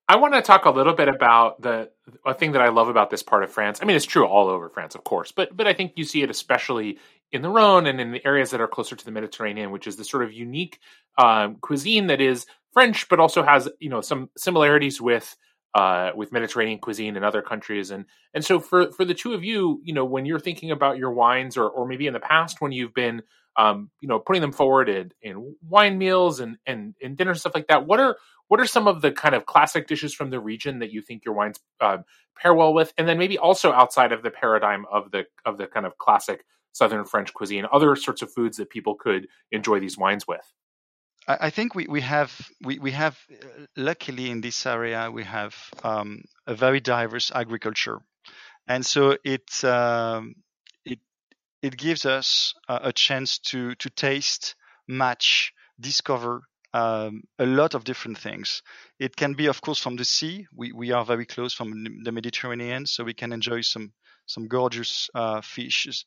I 0.08 0.18
want 0.18 0.34
to 0.34 0.42
talk 0.42 0.66
a 0.66 0.70
little 0.70 0.94
bit 0.94 1.08
about 1.08 1.62
the 1.62 1.90
a 2.26 2.34
thing 2.34 2.52
that 2.52 2.62
I 2.62 2.70
love 2.70 2.90
about 2.90 3.10
this 3.10 3.24
part 3.24 3.44
of 3.44 3.52
France. 3.52 3.80
I 3.82 3.86
mean, 3.86 3.96
it's 3.96 4.06
true 4.06 4.26
all 4.26 4.50
over 4.50 4.68
France, 4.70 4.96
of 4.96 5.04
course, 5.04 5.32
but 5.32 5.56
but 5.56 5.68
I 5.68 5.74
think 5.74 5.94
you 5.96 6.04
see 6.04 6.22
it 6.22 6.30
especially 6.30 6.98
in 7.36 7.42
the 7.42 7.50
Rhone 7.50 7.86
and 7.86 8.00
in 8.00 8.12
the 8.12 8.26
areas 8.26 8.52
that 8.52 8.62
are 8.62 8.68
closer 8.68 8.96
to 8.96 9.06
the 9.06 9.12
Mediterranean, 9.12 9.72
which 9.72 9.88
is 9.88 9.98
the 9.98 10.06
sort 10.06 10.24
of 10.24 10.32
unique 10.32 10.80
um, 11.18 11.58
cuisine 11.62 12.08
that 12.08 12.22
is 12.22 12.46
French, 12.74 13.10
but 13.10 13.20
also 13.20 13.44
has 13.44 13.70
you 13.80 13.90
know 13.90 14.02
some 14.02 14.30
similarities 14.38 15.02
with 15.02 15.36
uh, 15.76 16.12
with 16.16 16.32
Mediterranean 16.32 16.80
cuisine 16.80 17.18
in 17.18 17.24
other 17.24 17.42
countries. 17.42 17.92
And 17.92 18.06
and 18.34 18.44
so 18.44 18.60
for 18.60 18.92
for 18.94 19.04
the 19.04 19.14
two 19.14 19.34
of 19.34 19.44
you, 19.44 19.82
you 19.84 19.94
know, 19.94 20.06
when 20.06 20.26
you're 20.26 20.40
thinking 20.40 20.72
about 20.72 20.98
your 20.98 21.12
wines, 21.12 21.58
or 21.58 21.70
or 21.70 21.86
maybe 21.86 22.08
in 22.08 22.14
the 22.14 22.20
past 22.20 22.62
when 22.62 22.72
you've 22.72 22.94
been 22.94 23.22
um, 23.58 23.92
you 24.02 24.08
know 24.08 24.20
putting 24.20 24.42
them 24.42 24.54
forward 24.54 24.88
in, 24.88 25.12
in 25.22 25.56
wine 25.68 25.98
meals 25.98 26.40
and 26.40 26.58
and 26.66 26.96
and 27.04 27.18
dinner 27.18 27.34
stuff 27.36 27.54
like 27.54 27.68
that, 27.68 27.86
what 27.86 28.00
are 28.00 28.16
what 28.48 28.62
are 28.62 28.66
some 28.66 28.88
of 28.88 29.02
the 29.02 29.12
kind 29.12 29.36
of 29.36 29.46
classic 29.46 29.88
dishes 29.88 30.14
from 30.14 30.30
the 30.30 30.40
region 30.40 30.80
that 30.80 30.92
you 30.92 31.02
think 31.02 31.26
your 31.26 31.34
wines 31.34 31.60
uh, 31.82 31.98
pair 32.38 32.54
well 32.54 32.74
with? 32.74 32.94
And 32.98 33.08
then 33.08 33.18
maybe 33.18 33.38
also 33.38 33.74
outside 33.74 34.14
of 34.14 34.24
the 34.24 34.32
paradigm 34.32 34.86
of 34.90 35.12
the 35.12 35.26
of 35.46 35.58
the 35.58 35.68
kind 35.68 35.86
of 35.86 35.98
classic 35.98 36.46
Southern 36.76 37.06
French 37.06 37.34
cuisine, 37.34 37.66
other 37.72 37.96
sorts 37.96 38.22
of 38.22 38.34
foods 38.34 38.58
that 38.58 38.70
people 38.70 38.96
could 38.96 39.28
enjoy 39.50 39.80
these 39.80 39.98
wines 39.98 40.28
with. 40.28 40.46
I 41.26 41.50
think 41.50 41.74
we, 41.74 41.88
we 41.88 42.02
have 42.02 42.32
we, 42.62 42.78
we 42.80 42.92
have 42.92 43.18
uh, 43.32 43.66
luckily 43.76 44.30
in 44.30 44.42
this 44.42 44.66
area 44.66 45.10
we 45.10 45.24
have 45.24 45.56
um, 45.84 46.22
a 46.46 46.54
very 46.54 46.82
diverse 46.82 47.32
agriculture, 47.34 48.00
and 48.68 48.86
so 48.86 49.18
it 49.24 49.64
um, 49.64 50.36
it 50.84 51.00
it 51.64 51.78
gives 51.78 52.06
us 52.06 52.54
a, 52.68 52.90
a, 52.90 52.94
chance 52.94 53.40
to 53.50 53.74
to 53.76 53.90
taste, 53.90 54.56
match, 54.88 55.54
discover 55.80 56.42
um, 56.74 57.24
a 57.40 57.46
lot 57.46 57.74
of 57.74 57.86
different 57.86 58.20
things. 58.20 58.62
It 59.00 59.16
can 59.16 59.34
be, 59.34 59.48
of 59.48 59.62
course, 59.62 59.80
from 59.80 59.96
the 59.96 60.06
sea. 60.06 60.46
We 60.54 60.74
we 60.74 60.92
are 60.92 61.06
very 61.06 61.26
close 61.26 61.54
from 61.54 61.86
the 62.04 62.12
Mediterranean, 62.12 62.86
so 62.86 63.04
we 63.04 63.16
can 63.16 63.32
enjoy 63.32 63.62
some 63.62 63.94
some 64.28 64.48
gorgeous 64.48 65.10
uh, 65.16 65.42
fishes. 65.42 66.06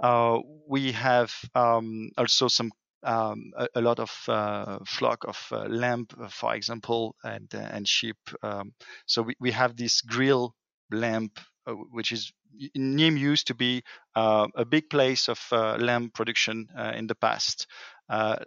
Uh, 0.00 0.40
we 0.66 0.92
have 0.92 1.32
um, 1.54 2.10
also 2.18 2.48
some 2.48 2.70
um, 3.04 3.52
a, 3.56 3.68
a, 3.76 3.80
lot 3.80 4.00
of 4.00 4.10
uh, 4.28 4.78
flock 4.86 5.24
of 5.28 5.38
uh, 5.52 5.66
lamb, 5.66 6.06
uh, 6.20 6.28
for 6.28 6.54
example, 6.54 7.14
and 7.22 7.54
uh, 7.54 7.58
and 7.58 7.86
sheep. 7.86 8.16
Um, 8.42 8.72
so 9.06 9.22
we, 9.22 9.34
we 9.38 9.50
have 9.50 9.76
this 9.76 10.00
grill 10.00 10.54
lamb, 10.90 11.30
uh, 11.66 11.72
which 11.72 12.12
is 12.12 12.32
Nîmes 12.76 13.18
used 13.18 13.48
to 13.48 13.54
be 13.54 13.82
uh, 14.14 14.46
a 14.54 14.64
big 14.64 14.88
place 14.88 15.28
of 15.28 15.40
lamb 15.52 16.10
production 16.14 16.68
in 16.94 17.06
the 17.06 17.16
past. 17.16 17.66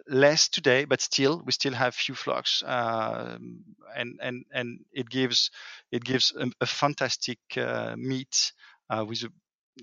less 0.08 0.48
today, 0.48 0.86
but 0.86 1.00
still 1.00 1.42
we 1.44 1.52
still 1.52 1.74
have 1.74 1.94
few 1.94 2.14
flocks, 2.14 2.62
um, 2.66 3.64
and 3.96 4.18
and 4.22 4.44
and 4.50 4.80
it 4.92 5.08
gives 5.08 5.50
it 5.92 6.02
gives 6.04 6.32
a, 6.36 6.50
a 6.60 6.66
fantastic 6.66 7.38
meat 7.96 8.52
with 9.06 9.22
a 9.24 9.30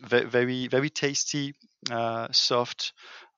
very 0.03 0.67
very 0.67 0.89
tasty, 0.89 1.53
soft 2.31 2.93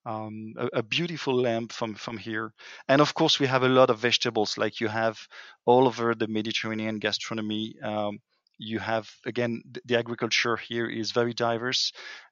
um, 0.07 0.53
a, 0.57 0.79
a, 0.79 0.83
beautiful 0.83 1.35
lamb 1.35 1.67
from 1.67 1.95
from 1.95 2.17
here. 2.17 2.53
And 2.87 3.01
of 3.01 3.13
course 3.13 3.39
we 3.39 3.47
have 3.47 3.63
a 3.63 3.69
lot 3.69 3.89
of 3.89 3.99
vegetables 3.99 4.57
like 4.57 4.79
you 4.79 4.87
have 4.87 5.19
all 5.65 5.85
over 5.85 6.15
the 6.15 6.27
mediterranean 6.27 6.99
gastronomy 6.99 7.75
um, 7.83 8.19
you 8.57 8.79
have 8.79 9.09
again 9.25 9.61
the 9.85 9.97
agriculture 9.97 10.55
here 10.55 10.89
is 10.89 11.11
very 11.11 11.33
diverse 11.33 11.91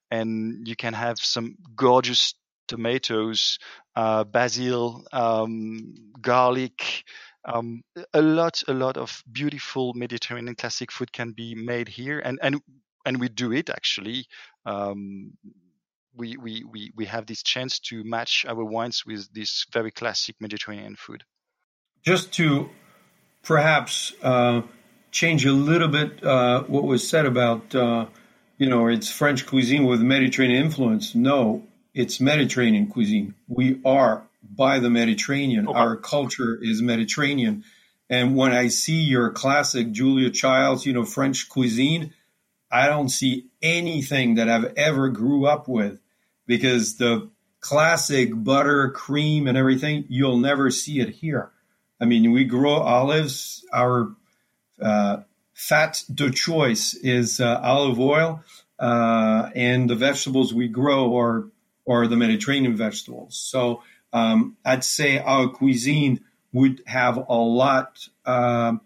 and 0.10 0.68
you 0.68 0.76
can 0.76 0.94
have 0.94 1.20
some 1.20 1.56
gorgeous 1.76 2.34
tomatoes 2.68 3.60
uh, 3.96 4.24
basil 4.24 5.06
um, 5.12 5.94
garlic 6.22 7.04
um, 7.46 7.84
a 8.14 8.22
lot 8.22 8.64
a 8.68 8.74
lot 8.74 8.98
of 8.98 9.24
beautiful 9.32 9.94
mediterranean 9.94 10.56
classic 10.56 10.92
food 10.92 11.12
can 11.12 11.32
be 11.32 11.54
made 11.54 11.88
here. 11.88 12.20
And 12.20 12.40
and 12.42 12.60
and 13.06 13.20
we 13.20 13.30
do 13.30 13.52
it 13.52 13.70
actually 13.70 14.26
um, 14.66 15.34
we, 16.18 16.38
we, 16.38 16.64
we, 16.64 16.92
we 16.96 17.06
have 17.06 17.26
this 17.26 17.44
chance 17.44 17.80
to 17.80 18.04
match 18.04 18.46
our 18.48 18.64
wines 18.64 19.06
with 19.06 19.32
this 19.34 19.66
very 19.72 19.92
classic 19.92 20.36
Mediterranean 20.40 20.96
food. 20.96 21.24
Just 22.04 22.34
to 22.34 22.70
perhaps 23.44 24.14
uh, 24.22 24.62
change 25.12 25.46
a 25.46 25.52
little 25.52 25.88
bit 25.88 26.24
uh, 26.24 26.64
what 26.64 26.84
was 26.84 27.08
said 27.08 27.26
about, 27.26 27.74
uh, 27.76 28.06
you 28.58 28.70
know, 28.70 28.88
it's 28.88 29.12
French 29.12 29.46
cuisine 29.46 29.86
with 29.86 30.02
Mediterranean 30.02 30.64
influence. 30.64 31.16
No, 31.16 31.64
it's 31.94 32.22
Mediterranean 32.22 32.88
cuisine. 32.88 33.36
We 33.48 33.82
are 33.84 34.24
by 34.44 34.80
the 34.80 34.90
Mediterranean. 34.90 35.68
Okay. 35.68 35.78
Our 35.78 35.96
culture 35.98 36.58
is 36.62 36.82
Mediterranean. 36.82 37.64
And 38.10 38.36
when 38.36 38.52
I 38.52 38.68
see 38.68 39.02
your 39.02 39.32
classic 39.32 39.92
Julia 39.92 40.30
Childs, 40.30 40.86
you 40.86 40.94
know, 40.94 41.06
French 41.06 41.50
cuisine, 41.50 42.14
I 42.72 42.88
don't 42.88 43.10
see 43.10 43.48
anything 43.62 44.36
that 44.36 44.50
I've 44.50 44.74
ever 44.76 45.10
grew 45.10 45.46
up 45.46 45.68
with 45.68 46.00
because 46.46 46.98
the 46.98 47.30
classic 47.60 48.30
butter, 48.34 48.90
cream, 48.92 49.48
and 49.48 49.58
everything, 49.58 50.06
you'll 50.10 50.38
never 50.38 50.70
see 50.70 51.00
it 51.00 51.10
here. 51.10 51.52
I 52.00 52.06
mean, 52.06 52.32
we 52.32 52.44
grow 52.44 52.74
olives. 52.74 53.66
Our 53.74 54.16
uh, 54.82 55.18
fat 55.54 56.04
de 56.14 56.30
choice 56.32 56.94
is 56.94 57.40
uh, 57.40 57.60
olive 57.64 58.00
oil, 58.00 58.44
uh, 58.78 59.50
and 59.56 59.90
the 59.90 59.96
vegetables 59.96 60.54
we 60.54 60.68
grow 60.68 61.18
are 61.18 61.48
are 61.88 62.08
the 62.08 62.16
Mediterranean 62.16 62.76
vegetables. 62.76 63.38
So 63.38 63.84
um, 64.12 64.58
I'd 64.66 64.84
say 64.84 65.20
our 65.20 65.48
cuisine 65.50 66.22
would 66.52 66.82
have 66.88 67.18
a 67.18 67.36
lot 67.36 68.08
um, 68.26 68.82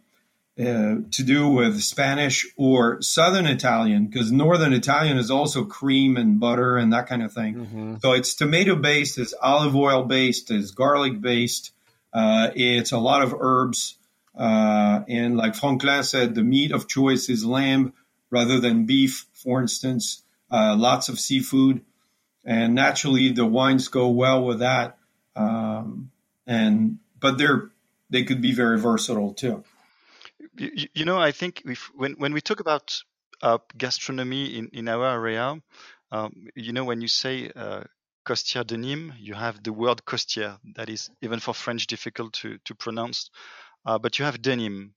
uh, 0.59 0.95
to 1.11 1.23
do 1.23 1.47
with 1.47 1.81
Spanish 1.81 2.45
or 2.57 3.01
Southern 3.01 3.45
Italian, 3.45 4.07
because 4.07 4.29
Northern 4.29 4.73
Italian 4.73 5.17
is 5.17 5.31
also 5.31 5.63
cream 5.63 6.17
and 6.17 6.39
butter 6.39 6.75
and 6.75 6.91
that 6.91 7.07
kind 7.07 7.23
of 7.23 7.31
thing. 7.31 7.55
Mm-hmm. 7.55 7.95
So 8.01 8.11
it's 8.11 8.35
tomato 8.35 8.75
based, 8.75 9.17
it's 9.17 9.33
olive 9.41 9.75
oil 9.75 10.03
based, 10.03 10.51
it's 10.51 10.71
garlic 10.71 11.21
based, 11.21 11.71
uh, 12.13 12.49
it's 12.55 12.91
a 12.91 12.97
lot 12.97 13.21
of 13.21 13.33
herbs. 13.39 13.95
Uh, 14.37 15.03
and 15.07 15.37
like 15.37 15.55
Franklin 15.55 16.03
said, 16.03 16.35
the 16.35 16.43
meat 16.43 16.71
of 16.71 16.87
choice 16.87 17.29
is 17.29 17.45
lamb 17.45 17.93
rather 18.29 18.59
than 18.59 18.85
beef, 18.85 19.27
for 19.33 19.61
instance. 19.61 20.23
Uh, 20.51 20.75
lots 20.77 21.09
of 21.09 21.19
seafood, 21.19 21.81
and 22.43 22.73
naturally 22.73 23.31
the 23.31 23.45
wines 23.45 23.87
go 23.87 24.09
well 24.09 24.43
with 24.43 24.59
that. 24.59 24.97
Um, 25.35 26.11
and 26.47 26.97
but 27.19 27.37
they're 27.37 27.69
they 28.09 28.23
could 28.23 28.41
be 28.41 28.51
very 28.51 28.79
versatile 28.79 29.33
too. 29.33 29.63
You, 30.59 30.87
you 30.93 31.05
know, 31.05 31.17
I 31.17 31.31
think 31.31 31.61
if, 31.65 31.89
when 31.95 32.13
when 32.13 32.33
we 32.33 32.41
talk 32.41 32.59
about 32.59 33.01
uh, 33.41 33.59
gastronomy 33.77 34.57
in, 34.57 34.67
in 34.73 34.89
our 34.89 35.07
area, 35.07 35.55
um, 36.11 36.47
you 36.53 36.73
know, 36.73 36.83
when 36.83 36.99
you 36.99 37.07
say 37.07 37.49
uh, 37.55 37.83
Costière 38.25 38.67
de 38.67 38.75
Nîmes, 38.75 39.13
you 39.17 39.35
have 39.35 39.63
the 39.63 39.71
word 39.71 40.01
Costière 40.05 40.59
that 40.75 40.89
is 40.89 41.09
even 41.21 41.39
for 41.39 41.53
French 41.53 41.87
difficult 41.87 42.33
to 42.33 42.57
to 42.65 42.75
pronounce, 42.75 43.29
uh, 43.85 43.97
but 43.97 44.19
you 44.19 44.25
have 44.25 44.41
denim, 44.41 44.93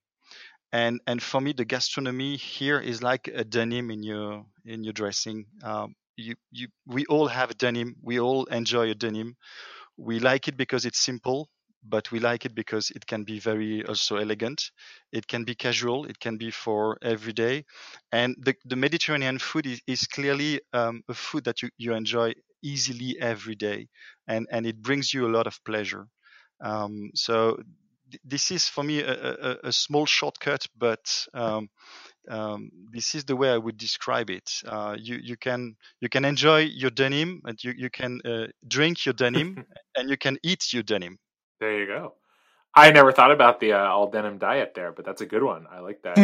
and 0.73 1.01
and 1.07 1.23
for 1.23 1.41
me 1.41 1.53
the 1.53 1.65
gastronomy 1.65 2.37
here 2.37 2.81
is 2.81 3.01
like 3.01 3.29
a 3.29 3.45
denim 3.45 3.91
in 3.93 4.03
your 4.03 4.45
in 4.65 4.83
your 4.83 4.93
dressing. 4.93 5.47
Um, 5.63 5.95
you 6.17 6.35
you 6.51 6.69
we 6.87 7.07
all 7.07 7.29
have 7.29 7.51
a 7.53 7.55
denim. 7.55 7.95
We 8.03 8.19
all 8.19 8.47
enjoy 8.47 8.91
a 8.91 8.95
denim. 8.97 9.37
We 9.97 10.19
like 10.19 10.49
it 10.49 10.57
because 10.57 10.87
it's 10.87 10.99
simple 10.99 11.49
but 11.83 12.11
we 12.13 12.21
like 12.21 12.45
it 12.45 12.55
because 12.55 12.91
it 12.91 13.07
can 13.07 13.25
be 13.25 13.39
very 13.39 13.85
also 13.87 14.17
elegant. 14.17 14.71
It 15.13 15.27
can 15.27 15.45
be 15.45 15.55
casual. 15.55 16.05
It 16.07 16.19
can 16.21 16.37
be 16.37 16.51
for 16.51 16.99
every 17.03 17.33
day. 17.33 17.65
And 18.13 18.37
the, 18.39 18.55
the 18.65 18.77
Mediterranean 18.77 19.39
food 19.39 19.67
is, 19.67 19.81
is 19.87 20.07
clearly 20.07 20.61
um, 20.73 21.03
a 21.09 21.15
food 21.15 21.45
that 21.45 21.63
you, 21.63 21.71
you 21.79 21.95
enjoy 21.95 22.35
easily 22.63 23.17
every 23.21 23.55
day. 23.57 23.89
And, 24.27 24.47
and 24.51 24.67
it 24.67 24.83
brings 24.83 25.13
you 25.13 25.27
a 25.27 25.35
lot 25.35 25.47
of 25.47 25.63
pleasure. 25.65 26.07
Um, 26.61 27.11
so 27.15 27.57
th- 28.11 28.21
this 28.25 28.51
is 28.51 28.69
for 28.69 28.83
me 28.85 29.01
a, 29.01 29.13
a, 29.15 29.57
a 29.65 29.73
small 29.73 30.07
shortcut, 30.07 30.67
but 30.77 31.27
um, 31.35 31.69
um, 32.29 32.71
this 32.93 33.15
is 33.15 33.25
the 33.25 33.37
way 33.37 33.51
I 33.51 33.59
would 33.59 33.77
describe 33.77 34.31
it. 34.31 34.51
Uh, 34.67 34.97
you 34.99 35.17
you 35.23 35.37
can 35.37 35.77
you 36.01 36.09
can 36.09 36.25
enjoy 36.25 36.61
your 36.61 36.91
denim, 36.91 37.41
and 37.45 37.63
you 37.63 37.73
you 37.77 37.91
can 37.91 38.21
uh, 38.25 38.47
drink 38.67 39.05
your 39.07 39.15
denim, 39.15 39.61
and 39.97 40.09
you 40.09 40.17
can 40.17 40.39
eat 40.43 40.73
your 40.73 40.83
denim. 40.83 41.19
There 41.63 41.79
you 41.79 41.87
go. 41.87 42.15
I 42.75 42.91
never 42.91 43.13
thought 43.13 43.31
about 43.31 43.61
the 43.61 43.75
uh, 43.75 43.79
all 43.79 44.11
denim 44.11 44.39
diet 44.39 44.73
there, 44.75 44.91
but 44.91 45.05
that's 45.05 45.21
a 45.21 45.27
good 45.27 45.45
one. 45.45 45.67
I 45.71 45.79
like 45.79 46.03
that. 46.03 46.17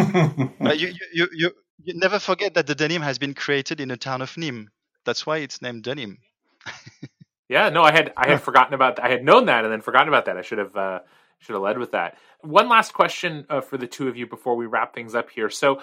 but 0.60 0.80
you, 0.80 0.92
you, 1.12 1.28
you, 1.32 1.50
you 1.84 1.94
never 1.94 2.18
forget 2.18 2.54
that 2.54 2.66
the 2.66 2.74
denim 2.74 3.02
has 3.02 3.20
been 3.20 3.34
created 3.34 3.80
in 3.80 3.88
the 3.88 3.96
town 3.96 4.20
of 4.20 4.32
Nîmes. 4.34 4.66
That's 5.04 5.24
why 5.24 5.36
it's 5.36 5.62
named 5.62 5.84
denim. 5.84 6.18
yeah, 7.48 7.68
no, 7.68 7.84
I 7.84 7.92
had 7.92 8.12
I 8.16 8.30
had 8.30 8.42
forgotten 8.42 8.74
about 8.74 8.96
that. 8.96 9.04
I 9.04 9.10
had 9.10 9.24
known 9.24 9.46
that 9.46 9.62
and 9.62 9.72
then 9.72 9.80
forgotten 9.80 10.08
about 10.08 10.24
that. 10.24 10.36
I 10.36 10.42
should 10.42 10.58
have 10.58 10.74
uh, 10.74 10.98
should 11.38 11.52
have 11.52 11.62
led 11.62 11.78
with 11.78 11.92
that. 11.92 12.18
One 12.40 12.68
last 12.68 12.92
question 12.94 13.46
uh, 13.48 13.60
for 13.60 13.78
the 13.78 13.86
two 13.86 14.08
of 14.08 14.16
you 14.16 14.26
before 14.26 14.56
we 14.56 14.66
wrap 14.66 14.92
things 14.92 15.14
up 15.14 15.30
here. 15.30 15.50
So, 15.50 15.82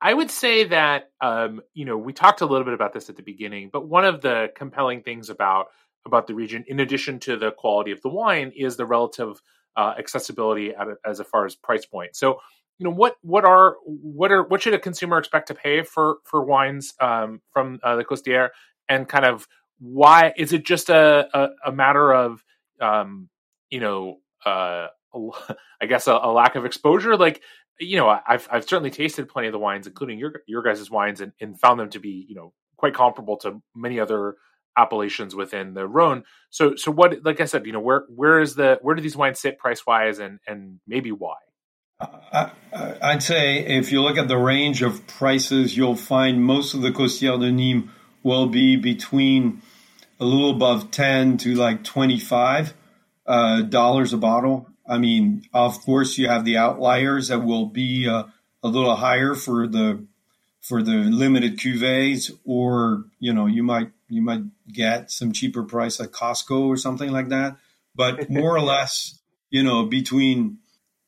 I 0.00 0.14
would 0.14 0.30
say 0.30 0.64
that 0.64 1.10
um, 1.20 1.60
you 1.74 1.84
know 1.84 1.98
we 1.98 2.14
talked 2.14 2.40
a 2.40 2.46
little 2.46 2.64
bit 2.64 2.72
about 2.72 2.94
this 2.94 3.10
at 3.10 3.16
the 3.16 3.22
beginning, 3.22 3.68
but 3.70 3.86
one 3.86 4.06
of 4.06 4.22
the 4.22 4.48
compelling 4.56 5.02
things 5.02 5.28
about 5.28 5.66
about 6.06 6.26
the 6.26 6.34
region, 6.34 6.64
in 6.66 6.80
addition 6.80 7.18
to 7.20 7.36
the 7.36 7.50
quality 7.50 7.90
of 7.90 8.00
the 8.02 8.08
wine, 8.08 8.52
is 8.56 8.76
the 8.76 8.86
relative 8.86 9.40
uh, 9.76 9.94
accessibility 9.98 10.70
a, 10.70 10.94
as 11.04 11.20
far 11.30 11.44
as 11.44 11.54
price 11.54 11.84
point. 11.84 12.16
So, 12.16 12.40
you 12.78 12.84
know, 12.84 12.90
what 12.90 13.16
what 13.22 13.44
are 13.44 13.76
what 13.84 14.32
are 14.32 14.42
what 14.42 14.62
should 14.62 14.74
a 14.74 14.78
consumer 14.78 15.18
expect 15.18 15.48
to 15.48 15.54
pay 15.54 15.82
for 15.82 16.18
for 16.24 16.44
wines 16.44 16.94
um, 17.00 17.40
from 17.52 17.80
uh, 17.82 17.96
the 17.96 18.04
Costière, 18.04 18.50
and 18.88 19.08
kind 19.08 19.24
of 19.24 19.46
why 19.78 20.32
is 20.36 20.52
it 20.52 20.64
just 20.64 20.88
a 20.88 21.26
a, 21.34 21.48
a 21.66 21.72
matter 21.72 22.12
of 22.12 22.42
um, 22.80 23.28
you 23.70 23.80
know 23.80 24.18
uh, 24.44 24.88
I 25.80 25.86
guess 25.86 26.06
a, 26.06 26.12
a, 26.12 26.30
lack 26.32 26.56
of 26.56 26.64
exposure, 26.64 27.16
like 27.16 27.42
you 27.78 27.96
know, 27.96 28.08
I've 28.08 28.48
I've 28.50 28.68
certainly 28.68 28.90
tasted 28.90 29.28
plenty 29.28 29.48
of 29.48 29.52
the 29.52 29.58
wines, 29.58 29.86
including 29.86 30.18
your 30.18 30.42
your 30.46 30.62
guys' 30.62 30.90
wines, 30.90 31.20
and, 31.20 31.32
and 31.40 31.58
found 31.58 31.78
them 31.78 31.90
to 31.90 31.98
be 31.98 32.26
you 32.28 32.34
know 32.34 32.52
quite 32.76 32.94
comparable 32.94 33.36
to 33.38 33.62
many 33.74 34.00
other 34.00 34.36
appellations 34.76 35.34
within 35.34 35.74
the 35.74 35.86
Rhone. 35.86 36.24
So, 36.50 36.76
so 36.76 36.90
what? 36.90 37.24
Like 37.24 37.40
I 37.40 37.44
said, 37.44 37.66
you 37.66 37.72
know, 37.72 37.80
where 37.80 38.04
where 38.08 38.40
is 38.40 38.54
the 38.54 38.78
where 38.82 38.94
do 38.94 39.02
these 39.02 39.16
wines 39.16 39.40
sit 39.40 39.58
price 39.58 39.86
wise, 39.86 40.18
and 40.18 40.38
and 40.46 40.80
maybe 40.86 41.12
why? 41.12 41.36
I, 42.00 42.50
would 43.02 43.22
say 43.22 43.58
if 43.60 43.90
you 43.90 44.02
look 44.02 44.18
at 44.18 44.28
the 44.28 44.36
range 44.36 44.82
of 44.82 45.06
prices, 45.06 45.76
you'll 45.76 45.96
find 45.96 46.42
most 46.42 46.74
of 46.74 46.82
the 46.82 46.90
Costière 46.90 47.40
de 47.40 47.50
Nîmes 47.50 47.88
will 48.22 48.48
be 48.48 48.76
between 48.76 49.62
a 50.20 50.24
little 50.24 50.50
above 50.50 50.90
ten 50.90 51.38
to 51.38 51.54
like 51.54 51.84
twenty 51.84 52.18
five 52.18 52.74
uh, 53.26 53.62
dollars 53.62 54.12
a 54.12 54.18
bottle. 54.18 54.68
I 54.88 54.98
mean, 54.98 55.42
of 55.52 55.80
course, 55.80 56.18
you 56.18 56.28
have 56.28 56.44
the 56.44 56.58
outliers 56.58 57.28
that 57.28 57.40
will 57.40 57.66
be 57.66 58.08
uh, 58.08 58.24
a 58.62 58.68
little 58.68 58.94
higher 58.96 59.34
for 59.34 59.66
the 59.66 60.06
for 60.60 60.82
the 60.82 60.92
limited 60.92 61.58
cuvées, 61.58 62.30
or 62.44 63.04
you 63.18 63.32
know, 63.32 63.46
you 63.46 63.62
might 63.62 63.90
you 64.08 64.22
might 64.22 64.42
get 64.72 65.10
some 65.10 65.32
cheaper 65.32 65.62
price 65.62 66.00
at 66.00 66.12
Costco 66.12 66.66
or 66.66 66.76
something 66.76 67.10
like 67.10 67.28
that. 67.28 67.56
But 67.94 68.30
more 68.30 68.54
or 68.54 68.60
less, 68.60 69.20
you 69.50 69.62
know, 69.62 69.86
between 69.86 70.58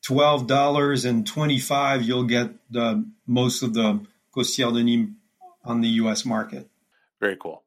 twelve 0.03 0.47
dollars 0.47 1.05
and 1.05 1.25
twenty 1.25 1.59
five, 1.59 2.03
you'll 2.03 2.25
get 2.25 2.51
the 2.71 3.05
most 3.25 3.63
of 3.63 3.73
the 3.73 4.05
Costière 4.35 4.73
de 4.73 4.83
Nîmes 4.83 5.15
on 5.63 5.81
the 5.81 5.89
U.S. 5.89 6.25
market. 6.25 6.69
Very 7.19 7.35
cool, 7.35 7.63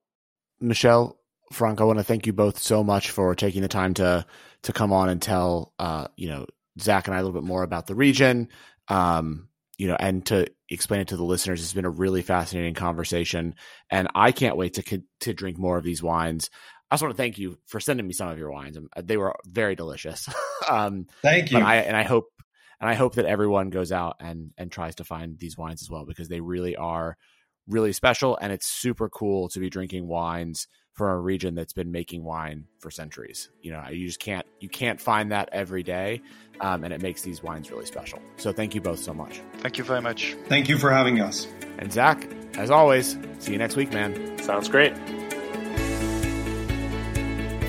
Michel 0.60 1.18
Franck, 1.52 1.80
I 1.80 1.84
want 1.84 1.98
to 1.98 2.04
thank 2.04 2.26
you 2.26 2.32
both 2.32 2.58
so 2.58 2.82
much 2.82 3.10
for 3.10 3.34
taking 3.34 3.62
the 3.62 3.68
time 3.68 3.94
to 3.94 4.26
to 4.62 4.72
come 4.72 4.92
on 4.92 5.08
and 5.08 5.20
tell 5.20 5.72
uh, 5.78 6.08
you 6.16 6.28
know 6.28 6.46
Zach 6.80 7.06
and 7.06 7.14
I 7.14 7.18
a 7.18 7.22
little 7.22 7.38
bit 7.38 7.46
more 7.46 7.62
about 7.62 7.86
the 7.86 7.94
region. 7.94 8.48
Um, 8.88 9.48
you 9.78 9.86
know, 9.88 9.96
and 9.98 10.24
to 10.26 10.46
explain 10.72 11.00
it 11.00 11.08
to 11.08 11.16
the 11.16 11.24
listeners, 11.24 11.62
it's 11.62 11.72
been 11.72 11.84
a 11.84 11.90
really 11.90 12.22
fascinating 12.22 12.74
conversation, 12.74 13.54
and 13.90 14.08
I 14.14 14.32
can't 14.32 14.56
wait 14.56 14.74
to 14.74 15.02
to 15.20 15.34
drink 15.34 15.58
more 15.58 15.78
of 15.78 15.84
these 15.84 16.02
wines. 16.02 16.50
I 16.90 16.94
just 16.94 17.02
want 17.02 17.14
to 17.14 17.22
thank 17.22 17.38
you 17.38 17.58
for 17.66 17.80
sending 17.80 18.06
me 18.06 18.12
some 18.12 18.28
of 18.28 18.38
your 18.38 18.50
wines. 18.50 18.76
Um, 18.76 18.88
they 19.02 19.16
were 19.16 19.34
very 19.46 19.74
delicious. 19.74 20.28
um, 20.68 21.06
thank 21.22 21.50
you. 21.50 21.58
I, 21.58 21.76
and 21.76 21.96
I 21.96 22.02
hope 22.02 22.26
and 22.80 22.90
I 22.90 22.94
hope 22.94 23.14
that 23.14 23.24
everyone 23.24 23.70
goes 23.70 23.92
out 23.92 24.16
and 24.20 24.50
and 24.58 24.70
tries 24.70 24.96
to 24.96 25.04
find 25.04 25.38
these 25.38 25.56
wines 25.56 25.82
as 25.82 25.88
well 25.88 26.04
because 26.04 26.28
they 26.28 26.40
really 26.40 26.76
are 26.76 27.16
really 27.66 27.92
special, 27.92 28.36
and 28.36 28.52
it's 28.52 28.66
super 28.66 29.08
cool 29.08 29.48
to 29.50 29.60
be 29.60 29.70
drinking 29.70 30.06
wines 30.06 30.68
from 30.94 31.08
a 31.08 31.18
region 31.18 31.54
that's 31.54 31.72
been 31.72 31.90
making 31.90 32.24
wine 32.24 32.66
for 32.78 32.90
centuries. 32.90 33.48
You 33.62 33.72
know, 33.72 33.84
you 33.90 34.06
just 34.06 34.20
can't 34.20 34.46
you 34.60 34.68
can't 34.68 35.00
find 35.00 35.32
that 35.32 35.48
every 35.52 35.82
day, 35.82 36.20
um, 36.62 36.84
and 36.84 36.94
it 36.94 37.02
makes 37.02 37.22
these 37.22 37.42
wines 37.42 37.70
really 37.70 37.86
special. 37.86 38.20
So 38.36 38.52
thank 38.52 38.74
you 38.74 38.80
both 38.80 39.00
so 39.00 39.12
much. 39.12 39.42
Thank 39.58 39.78
you 39.78 39.84
very 39.84 40.00
much. 40.00 40.36
Thank 40.46 40.68
you 40.68 40.78
for 40.78 40.90
having 40.90 41.20
us. 41.20 41.46
And 41.78 41.92
Zach, 41.92 42.26
as 42.54 42.70
always, 42.70 43.18
see 43.40 43.52
you 43.52 43.58
next 43.58 43.76
week, 43.76 43.92
man. 43.92 44.38
Sounds 44.38 44.68
great. 44.68 44.94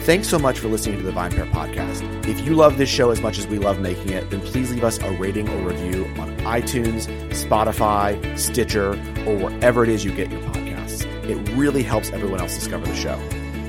Thanks 0.03 0.27
so 0.27 0.37
much 0.37 0.59
for 0.59 0.67
listening 0.67 0.97
to 0.97 1.03
the 1.03 1.11
VinePair 1.11 1.49
podcast. 1.51 2.27
If 2.27 2.45
you 2.45 2.55
love 2.55 2.77
this 2.77 2.89
show 2.89 3.09
as 3.09 3.21
much 3.21 3.37
as 3.37 3.47
we 3.47 3.57
love 3.57 3.79
making 3.79 4.09
it, 4.09 4.29
then 4.29 4.41
please 4.41 4.69
leave 4.69 4.83
us 4.83 4.99
a 4.99 5.11
rating 5.13 5.47
or 5.47 5.69
review 5.69 6.05
on 6.19 6.35
iTunes, 6.39 7.07
Spotify, 7.29 8.37
Stitcher, 8.37 8.89
or 9.25 9.37
wherever 9.37 9.83
it 9.83 9.89
is 9.89 10.03
you 10.03 10.13
get 10.13 10.29
your 10.29 10.41
podcasts. 10.41 11.05
It 11.23 11.37
really 11.55 11.83
helps 11.83 12.11
everyone 12.11 12.41
else 12.41 12.53
discover 12.53 12.85
the 12.85 12.95
show. 12.95 13.17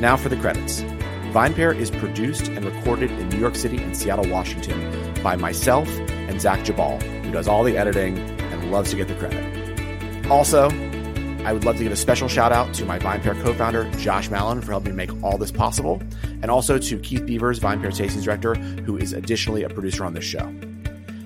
Now 0.01 0.17
for 0.17 0.29
the 0.29 0.37
credits. 0.37 0.83
VinePair 1.31 1.75
is 1.77 1.93
produced 1.93 2.49
and 2.49 2.65
recorded 2.65 3.13
in 3.13 3.29
New 3.29 3.39
York 3.39 3.55
City 3.55 3.79
and 3.79 3.97
Seattle, 3.97 4.29
Washington 4.29 5.04
by 5.25 5.35
myself 5.35 5.89
and 5.89 6.41
Zach 6.41 6.61
Geballe, 6.61 7.03
who 7.25 7.33
does 7.33 7.49
all 7.49 7.65
the 7.65 7.77
editing 7.77 8.17
and 8.19 8.71
loves 8.71 8.91
to 8.91 8.97
get 8.97 9.09
the 9.09 9.15
credit. 9.17 10.31
Also, 10.31 10.69
I 11.45 11.53
would 11.53 11.65
love 11.65 11.77
to 11.79 11.83
give 11.83 11.93
a 11.93 11.97
special 11.97 12.29
shout 12.29 12.53
out 12.53 12.73
to 12.75 12.85
my 12.85 12.99
VinePair 12.99 13.43
co-founder, 13.43 13.91
Josh 13.99 14.31
Malin, 14.31 14.61
for 14.61 14.71
helping 14.71 14.93
me 14.93 15.07
make 15.07 15.23
all 15.23 15.37
this 15.37 15.51
possible, 15.51 16.01
and 16.41 16.51
also 16.51 16.79
to 16.79 16.99
Keith 17.01 17.27
Beavers, 17.27 17.59
VinePair 17.59 17.95
Tasting 17.95 18.23
Director, 18.23 18.55
who 18.55 18.97
is 18.97 19.13
additionally 19.13 19.65
a 19.65 19.69
producer 19.69 20.05
on 20.05 20.15
this 20.15 20.25
show. 20.25 20.55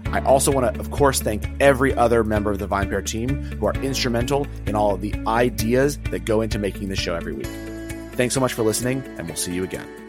I 0.06 0.20
also 0.22 0.50
want 0.50 0.74
to, 0.74 0.80
of 0.80 0.90
course, 0.90 1.20
thank 1.20 1.44
every 1.60 1.94
other 1.94 2.24
member 2.24 2.50
of 2.50 2.58
the 2.58 2.66
VinePair 2.66 3.04
team 3.04 3.28
who 3.28 3.66
are 3.66 3.74
instrumental 3.74 4.46
in 4.66 4.74
all 4.74 4.94
of 4.94 5.02
the 5.02 5.14
ideas 5.26 5.98
that 6.10 6.24
go 6.24 6.40
into 6.40 6.58
making 6.58 6.88
this 6.88 6.98
show 6.98 7.14
every 7.14 7.34
week. 7.34 7.46
Thanks 8.12 8.34
so 8.34 8.40
much 8.40 8.54
for 8.54 8.62
listening, 8.62 9.02
and 9.18 9.26
we'll 9.26 9.36
see 9.36 9.54
you 9.54 9.64
again. 9.64 10.07